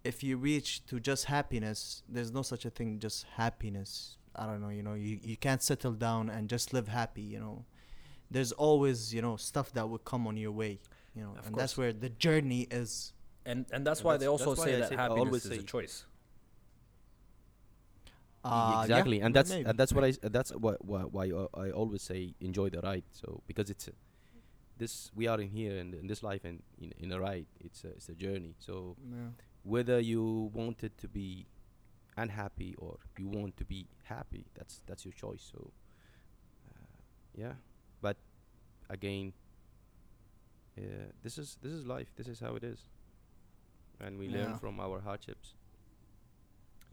[0.03, 4.61] if you reach to just happiness there's no such a thing just happiness i don't
[4.61, 7.63] know you know you, you can't settle down and just live happy you know
[8.29, 10.79] there's always you know stuff that will come on your way
[11.15, 13.13] you know Of and that's where the journey is
[13.45, 15.45] And and that's And why that's- they also why say that say- I happiness always
[15.45, 16.05] is a choice.
[18.45, 19.69] uh, yeah, exactly, and that's maybe.
[19.69, 22.81] and that's what I s- that's why why, why uh, I always say enjoy the
[22.81, 23.03] ride.
[23.11, 23.91] So because it's a,
[24.77, 27.47] this we are in here in, in this life and in, in a ride.
[27.59, 28.55] It's a it's a journey.
[28.59, 29.31] So yeah.
[29.63, 31.47] Whether you want it to be
[32.17, 35.49] unhappy or you want to be happy, that's that's your choice.
[35.51, 35.71] So
[36.69, 36.73] uh,
[37.35, 37.53] yeah,
[38.01, 38.17] but
[38.89, 39.33] again,
[40.77, 40.83] yeah,
[41.21, 42.11] this is this is life.
[42.15, 42.79] This is how it is,
[43.99, 44.37] and we Yeah.
[44.45, 45.55] learn from our hardships.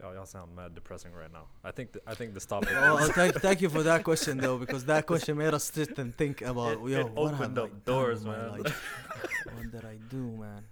[0.02, 1.44] Oh, y'all sound mad depressing right now.
[1.62, 2.70] I think th- I think this topic.
[2.72, 6.16] oh, thank, thank you for that question though, because that question made us sit and
[6.16, 8.50] think about It- yo, it what opened up doors, man.
[8.62, 8.82] life?
[9.52, 10.64] what did I do, man?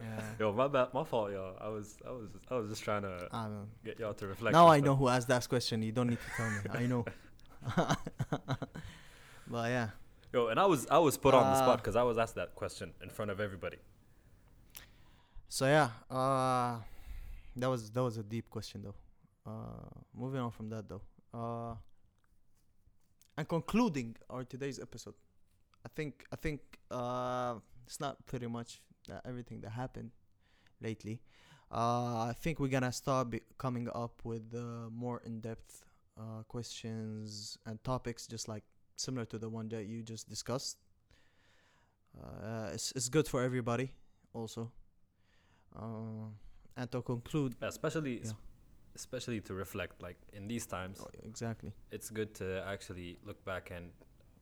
[0.00, 0.20] Yeah.
[0.38, 1.54] Yo, my bad, my fault, yo.
[1.60, 4.52] I was I was I was just trying to I don't get y'all to reflect.
[4.52, 5.82] now I know who asked that question.
[5.82, 6.56] You don't need to tell me.
[6.70, 7.04] I know.
[9.48, 9.88] but yeah.
[10.32, 12.34] Yo, and I was I was put on the Uh, spot because I was asked
[12.36, 13.78] that question in front of everybody.
[15.48, 16.78] So yeah, uh,
[17.56, 18.94] that was that was a deep question though.
[19.50, 21.00] Uh, moving on from that though,
[21.32, 21.74] uh,
[23.36, 25.14] and concluding our today's episode,
[25.84, 27.54] I think I think uh,
[27.86, 30.10] it's not pretty much that everything that happened
[30.80, 31.20] lately.
[31.70, 35.84] Uh, I think we're gonna start be- coming up with uh, more in-depth
[36.18, 38.64] uh, questions and topics, just like
[38.96, 40.78] similar to the one that you just discussed.
[42.18, 43.92] Uh, it's it's good for everybody,
[44.32, 44.72] also.
[45.76, 46.30] Uh,
[46.76, 48.32] and to conclude, Especially Yeah.
[48.94, 51.00] especially to reflect like in these times.
[51.00, 53.92] oh, exactly, It's good to actually look back and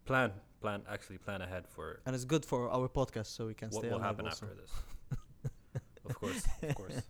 [0.07, 0.31] plan
[0.61, 3.81] plan actually plan ahead for and it's good for our podcast, so we can what
[3.83, 4.47] stay will happen also.
[4.47, 4.73] after this.
[6.09, 7.03] of course, of course.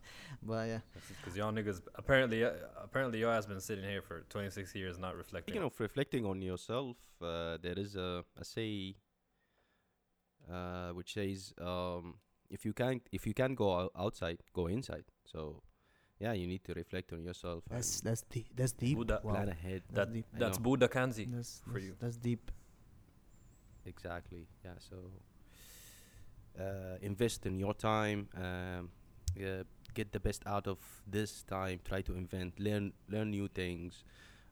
[0.42, 0.80] But yeah,
[1.18, 2.50] Because y'all niggas apparently uh,
[2.82, 5.52] apparently y'all has been sitting here for 26 years not reflecting.
[5.54, 8.96] Speaking of reflecting on yourself, uh, there is a, a say
[10.50, 12.14] uh, which says um,
[12.50, 15.04] if you can't if you can't go outside, go inside.
[15.24, 15.62] So
[16.18, 17.64] yeah, you need to reflect on yourself.
[17.70, 18.48] that's that's deep.
[18.54, 18.96] That's deep.
[18.96, 19.32] Buddha- Wow.
[19.34, 19.82] plan ahead.
[19.92, 20.26] That's deep.
[20.32, 20.58] That's.
[20.58, 21.26] Buddha Kanzi.
[21.30, 21.94] That's, for that's- you.
[22.00, 22.50] That's deep.
[23.86, 24.46] Exactly.
[24.64, 24.72] Yeah.
[24.78, 24.96] So
[26.60, 28.28] uh, invest in your time.
[28.34, 28.90] Um,
[29.36, 29.62] yeah,
[29.94, 31.80] get the best out of this time.
[31.84, 34.04] Try to invent, learn, learn new things.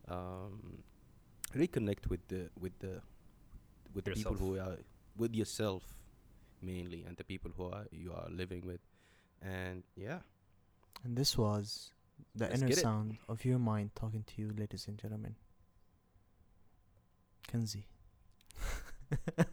[0.09, 0.83] Um,
[1.55, 3.01] reconnect with the with the
[3.95, 4.77] with the people who are
[5.17, 5.83] with yourself
[6.63, 8.81] mainly, and the people who are you are living with.
[9.43, 10.21] And yeah,
[11.05, 11.93] And this was
[12.35, 12.81] the Let's inner get it.
[12.81, 15.37] sound of your mind talking to you, ladies and gentlemen.
[17.49, 17.85] Kanzi.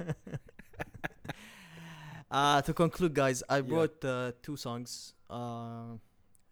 [2.31, 3.61] uh, to conclude, guys, I Yeah.
[3.61, 5.13] brought uh, two songs.
[5.29, 5.97] Uh,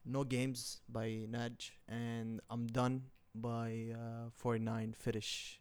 [0.06, 3.04] no Games by Naj and I'm Done
[3.36, 5.60] by uh, 49 Fetish.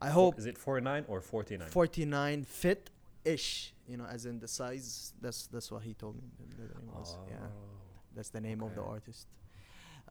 [0.00, 1.68] I hope Is it 49 or 49?
[1.68, 2.90] 49 fit
[3.24, 5.14] ish, you know, as in the size.
[5.20, 6.22] That's that's what he told me.
[6.58, 7.16] The, the name was.
[7.30, 7.36] Yeah,
[8.14, 9.28] that's the name of the artist.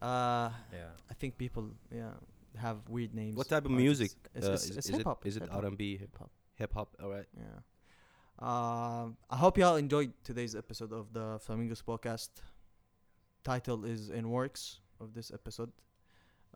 [0.02, 0.92] Uh, yeah.
[1.10, 2.12] I think people, yeah,
[2.58, 3.36] have weird names.
[3.36, 3.84] What type of artists.
[3.84, 4.12] music?
[4.36, 6.95] It's, uh, it's, is, it's is it hip-hop, is it R&B, hip-hop, hip hop?
[7.02, 7.26] All right.
[7.38, 7.60] yeah.
[8.39, 12.30] Um, I hope y'all enjoyed today's episode of the Flamingos podcast.
[13.43, 15.72] Title is in works of this episode.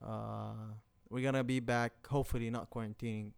[0.02, 0.74] Uh,
[1.10, 2.08] we're gonna be back.
[2.08, 3.32] Hopefully, not quarantining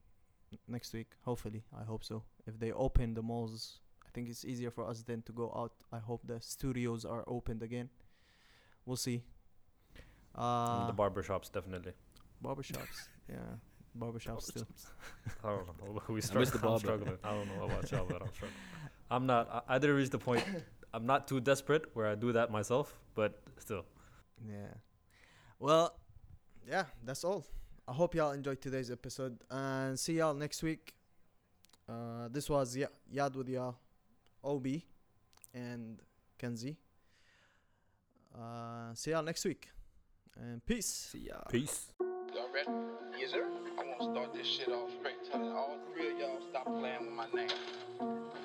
[0.68, 1.12] next week.
[1.24, 2.24] Hopefully, I hope so.
[2.46, 5.74] If they open the malls, I think it's easier for us then to go out.
[5.92, 7.90] I hope the studios are opened again.
[8.86, 9.24] We'll see.
[10.34, 11.94] Uh, the barbershops, definitely.
[12.44, 13.38] Barbershops, yeah,
[13.98, 14.68] barbershops still.
[15.44, 16.02] I don't know.
[16.08, 16.54] We miss struggle.
[16.54, 16.80] I'm barber.
[16.80, 17.18] struggling.
[17.24, 18.54] I don't know about y'all, but I'm struggling.
[19.12, 19.66] I'm not.
[19.68, 20.44] I, I didn't reach the point.
[20.94, 23.86] I'm not too desperate where I do that myself, but still.
[24.48, 24.74] Yeah.
[25.60, 25.98] Well,
[26.68, 27.46] yeah, that's all.
[27.88, 30.94] I hope y'all enjoyed today's episode and see y'all next week.
[31.88, 33.72] Uh, this was ya- Yad with Ya,
[34.44, 34.68] OB,
[35.54, 36.02] and
[36.38, 36.76] Kanzi.
[38.38, 39.70] Uh, see y'all next week.
[40.36, 41.10] And peace.
[41.12, 41.38] See ya.
[41.50, 41.88] Peace.
[42.38, 42.70] Y'all ready?
[43.20, 43.48] Yes, sir.
[43.80, 47.02] I want to start this shit off straight, telling all three of y'all stop playing
[47.02, 47.50] with my name.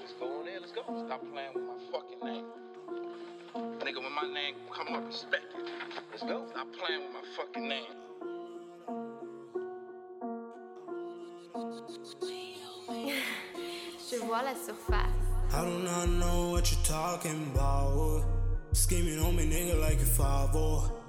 [0.01, 0.61] Let's go on there.
[0.61, 0.81] Let's go.
[0.81, 2.47] Stop playing with my fucking name.
[3.85, 5.69] Nigga, when my name come up, respect it.
[6.11, 6.47] Let's go.
[6.53, 7.93] Stop playing with my fucking name.
[14.11, 15.13] Je vois la surface.
[15.53, 18.25] I do not know what you're talking about.
[18.73, 21.02] Scheming on me, nigga, like a 5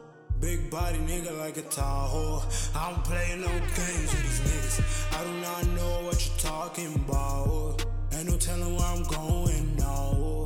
[0.43, 2.43] Big body, nigga, like a Tahoe.
[2.75, 5.17] I don't play no games with these niggas.
[5.17, 7.85] I do not know what you're talking about.
[8.11, 10.43] Ain't no telling where I'm going now.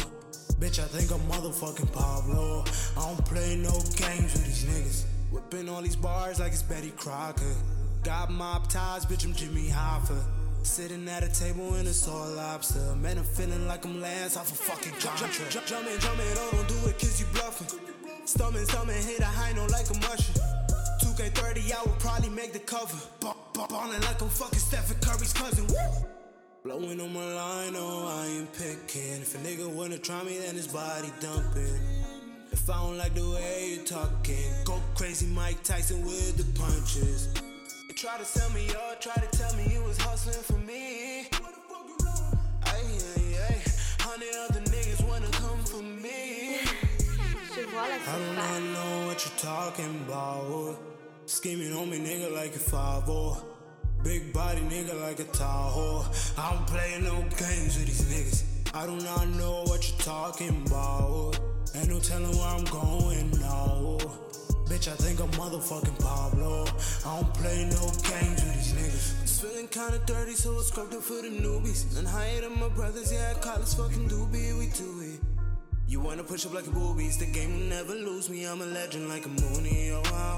[0.60, 2.64] Bitch, I think I'm motherfucking Pablo.
[2.95, 5.06] I don't play no games with these niggas.
[5.32, 7.56] Whipping all these bars like it's Betty Crocker.
[8.04, 10.22] Got mob ties, bitch, I'm Jimmy Hoffa.
[10.62, 12.95] Sitting at a table in a soy lobster.
[12.98, 15.50] Man, I'm feeling like I'm Lance off a fucking contract.
[15.50, 17.87] Jump, jumping, jumping, oh, don't do it, cause you bluffing.
[18.28, 20.43] Stomach, stomach, hit a high note like a mushroom.
[21.01, 22.97] 2K30, I would probably make the cover.
[23.21, 25.65] Ba- ba- Ballin' like I'm fucking Stephen Curry's cousin.
[25.67, 26.05] Woo!
[26.65, 29.21] Blowing on my line, oh, I ain't picking.
[29.21, 31.80] If a nigga wanna try me, then his body dumping.
[32.51, 37.30] If I don't like the way you talking, go crazy Mike Tyson with the punches.
[37.88, 41.28] You try to sell me up, try to tell me you was hustling for me.
[41.39, 42.39] What the fuck you doing?
[42.65, 42.84] Ay,
[43.15, 43.61] ay, ay.
[44.03, 44.66] Hundred other
[47.78, 48.73] Je vois I do not surface.
[48.73, 50.75] know what you're talking about.
[51.28, 53.43] Scheming on me, nigga, like a 5
[54.03, 56.05] Big body, nigga, like a Tahoe.
[56.38, 58.43] I don't play no games with these niggas.
[58.73, 61.39] I do not know what you're talking about.
[61.75, 63.97] Ain't no telling where I'm going now.
[64.69, 66.65] Bitch, I think I'm motherfucking Pablo.
[67.05, 69.23] I don't play no games with these niggas.
[69.23, 71.97] It's feeling kinda dirty, so I scrubbed up for the newbies.
[71.97, 75.37] And higher than my brothers, yeah, I call us fucking doobie, we do it.
[75.90, 78.44] You wanna push up like a boobies, the game will never lose me.
[78.44, 80.38] I'm a legend like a Mooney, oh wow.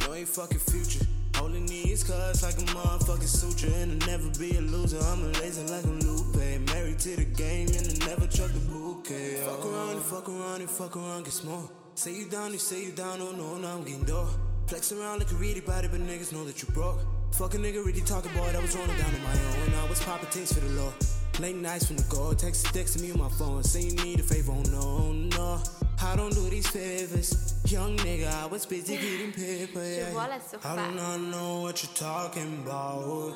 [0.00, 1.06] No, ain't fucking future.
[1.36, 3.72] Holding these cuts like a motherfucking suture.
[3.76, 4.98] And I'll never be a loser.
[4.98, 6.68] I'm a lazy like a Lupe.
[6.68, 9.36] Married to the game and I never chuck the bouquet.
[9.46, 11.70] Fuck around and fuck around and fuck around, get small.
[11.94, 14.28] Say you down, you say you down, oh no, now I'm getting door.
[14.66, 16.98] Flex around like a reedy body, but niggas know that you broke.
[17.32, 19.84] Fuck a nigga really talking boy, I was rolling down on my own.
[19.84, 20.92] I was popping things for the law.
[21.40, 24.22] Late nights from the go, text texting me on my phone, say you need a
[24.22, 25.62] favor, oh no, no.
[26.02, 27.54] I don't do these favors.
[27.64, 29.82] Young nigga, I was busy getting paper.
[29.82, 30.36] Yeah.
[30.62, 33.34] I do not know what you're talking about.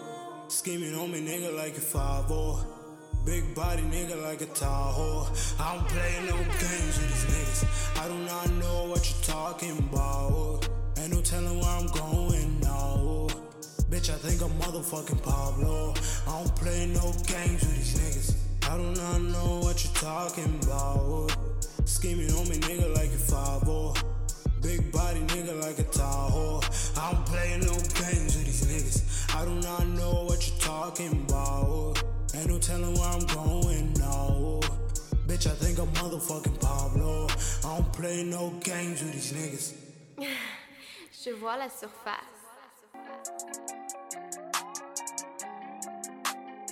[0.49, 2.29] Scheming on me, nigga, like a 5
[3.25, 5.27] Big body, nigga, like a Tahoe.
[5.59, 8.05] I don't play no games with these niggas.
[8.05, 10.69] I do not know what you're talking about.
[10.99, 13.34] Ain't no telling where I'm going now.
[13.91, 15.95] Bitch, I think I'm motherfucking Pablo.
[16.27, 18.71] I don't play no games with these niggas.
[18.71, 21.31] I do not know what you're talking about.
[21.85, 23.65] Scheming on me, nigga, like a 5
[24.63, 26.61] Big body nigga like a Tahoe.
[26.97, 29.37] I don't play no games with these niggas.
[29.37, 32.03] I do not know what you're talking about.
[32.35, 34.61] Ain't no telling where I'm going now.
[35.27, 37.27] Bitch, I think I'm motherfucking Pablo.
[37.65, 39.75] I don't play no games with these niggas.
[41.23, 42.35] Je vois la surface.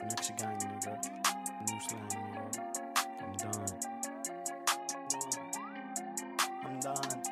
[0.03, 0.98] Mexican nigga,
[1.68, 2.61] new slang nigga.
[3.22, 3.72] I'm done.
[6.64, 7.22] I'm done.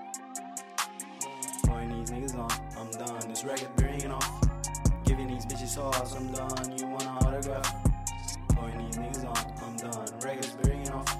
[1.64, 3.28] Putting these niggas on, I'm done.
[3.28, 4.48] This record bringing off.
[5.04, 6.78] Giving these bitches sauce, I'm done.
[6.78, 7.74] You want an autograph?
[8.54, 10.06] Boy, these niggas on, I'm done.
[10.24, 11.16] Records bringing off.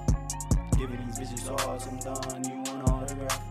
[0.78, 2.44] Giving these bitches sauce, I'm done.
[2.44, 3.42] You want an autograph?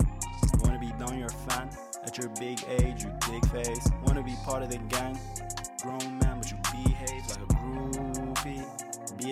[0.53, 1.69] You wanna be done, you're a fan.
[2.05, 3.89] At your big age, you dick face.
[4.05, 5.19] Wanna be part of the gang?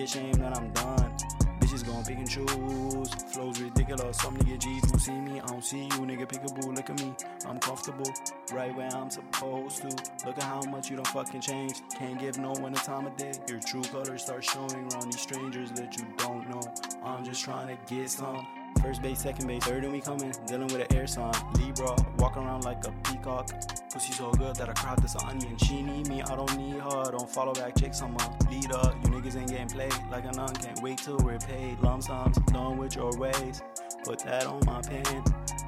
[0.08, 1.12] Ashamed that I'm done.
[1.60, 3.14] Bitches gon' pick and choose.
[3.34, 4.16] Flows ridiculous.
[4.16, 5.38] Some nigga G's will see me.
[5.38, 6.26] I don't see you, nigga.
[6.26, 6.72] Pick a boo.
[6.72, 7.12] look at me.
[7.46, 8.10] I'm comfortable,
[8.52, 9.88] right where I'm supposed to.
[10.26, 11.82] Look at how much you don't fucking change.
[11.98, 13.32] Can't give no one a time of day.
[13.48, 16.62] Your true colors start showing around these strangers that you don't know.
[17.04, 18.46] I'm just trying to get some.
[18.82, 20.32] First base, second base, third and we coming.
[20.46, 21.32] Dealing with an air sign.
[21.54, 23.50] Libra, walk around like a peacock.
[23.92, 25.56] Pussy so good that I cried this an onion.
[25.58, 27.10] She need me, I don't need her.
[27.10, 28.80] Don't follow back chicks, I'm a leader.
[29.02, 30.54] You niggas ain't getting played like a nun.
[30.54, 31.80] Can't wait till we're paid.
[31.80, 33.62] Lump sums, done with your ways.
[34.04, 35.24] Put that on my pen.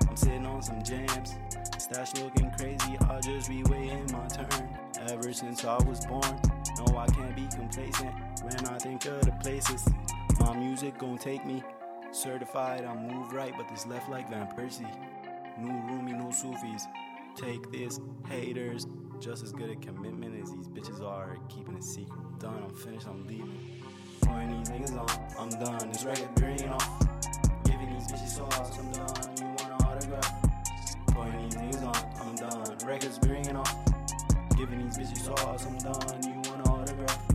[0.08, 1.36] I'm sitting on some jams.
[1.78, 4.68] Stash looking crazy, I'll just be waiting my turn.
[5.08, 6.40] Ever since I was born,
[6.78, 8.14] no, I can't be complacent.
[8.42, 9.88] When I think of the places,
[10.38, 11.62] my music gon' take me.
[12.12, 14.90] Certified, I move right, but this left like Van Persie.
[15.58, 16.86] New Rumi, no Sufis.
[17.36, 18.86] Take this, haters.
[19.20, 22.20] Just as good at commitment as these bitches are keeping it secret.
[22.40, 23.61] Done, I'm finished, I'm leaving.
[24.22, 25.08] Putting these niggas on,
[25.38, 25.92] I'm done.
[25.92, 27.06] This record bringing off.
[27.64, 29.36] Giving these bitches sauce, I'm done.
[29.38, 30.42] You want an autograph?
[31.06, 32.88] Putting these niggas on, I'm done.
[32.88, 33.76] Records bringing off.
[34.56, 36.22] Giving these bitches sauce, I'm done.
[36.24, 37.29] You want an autograph?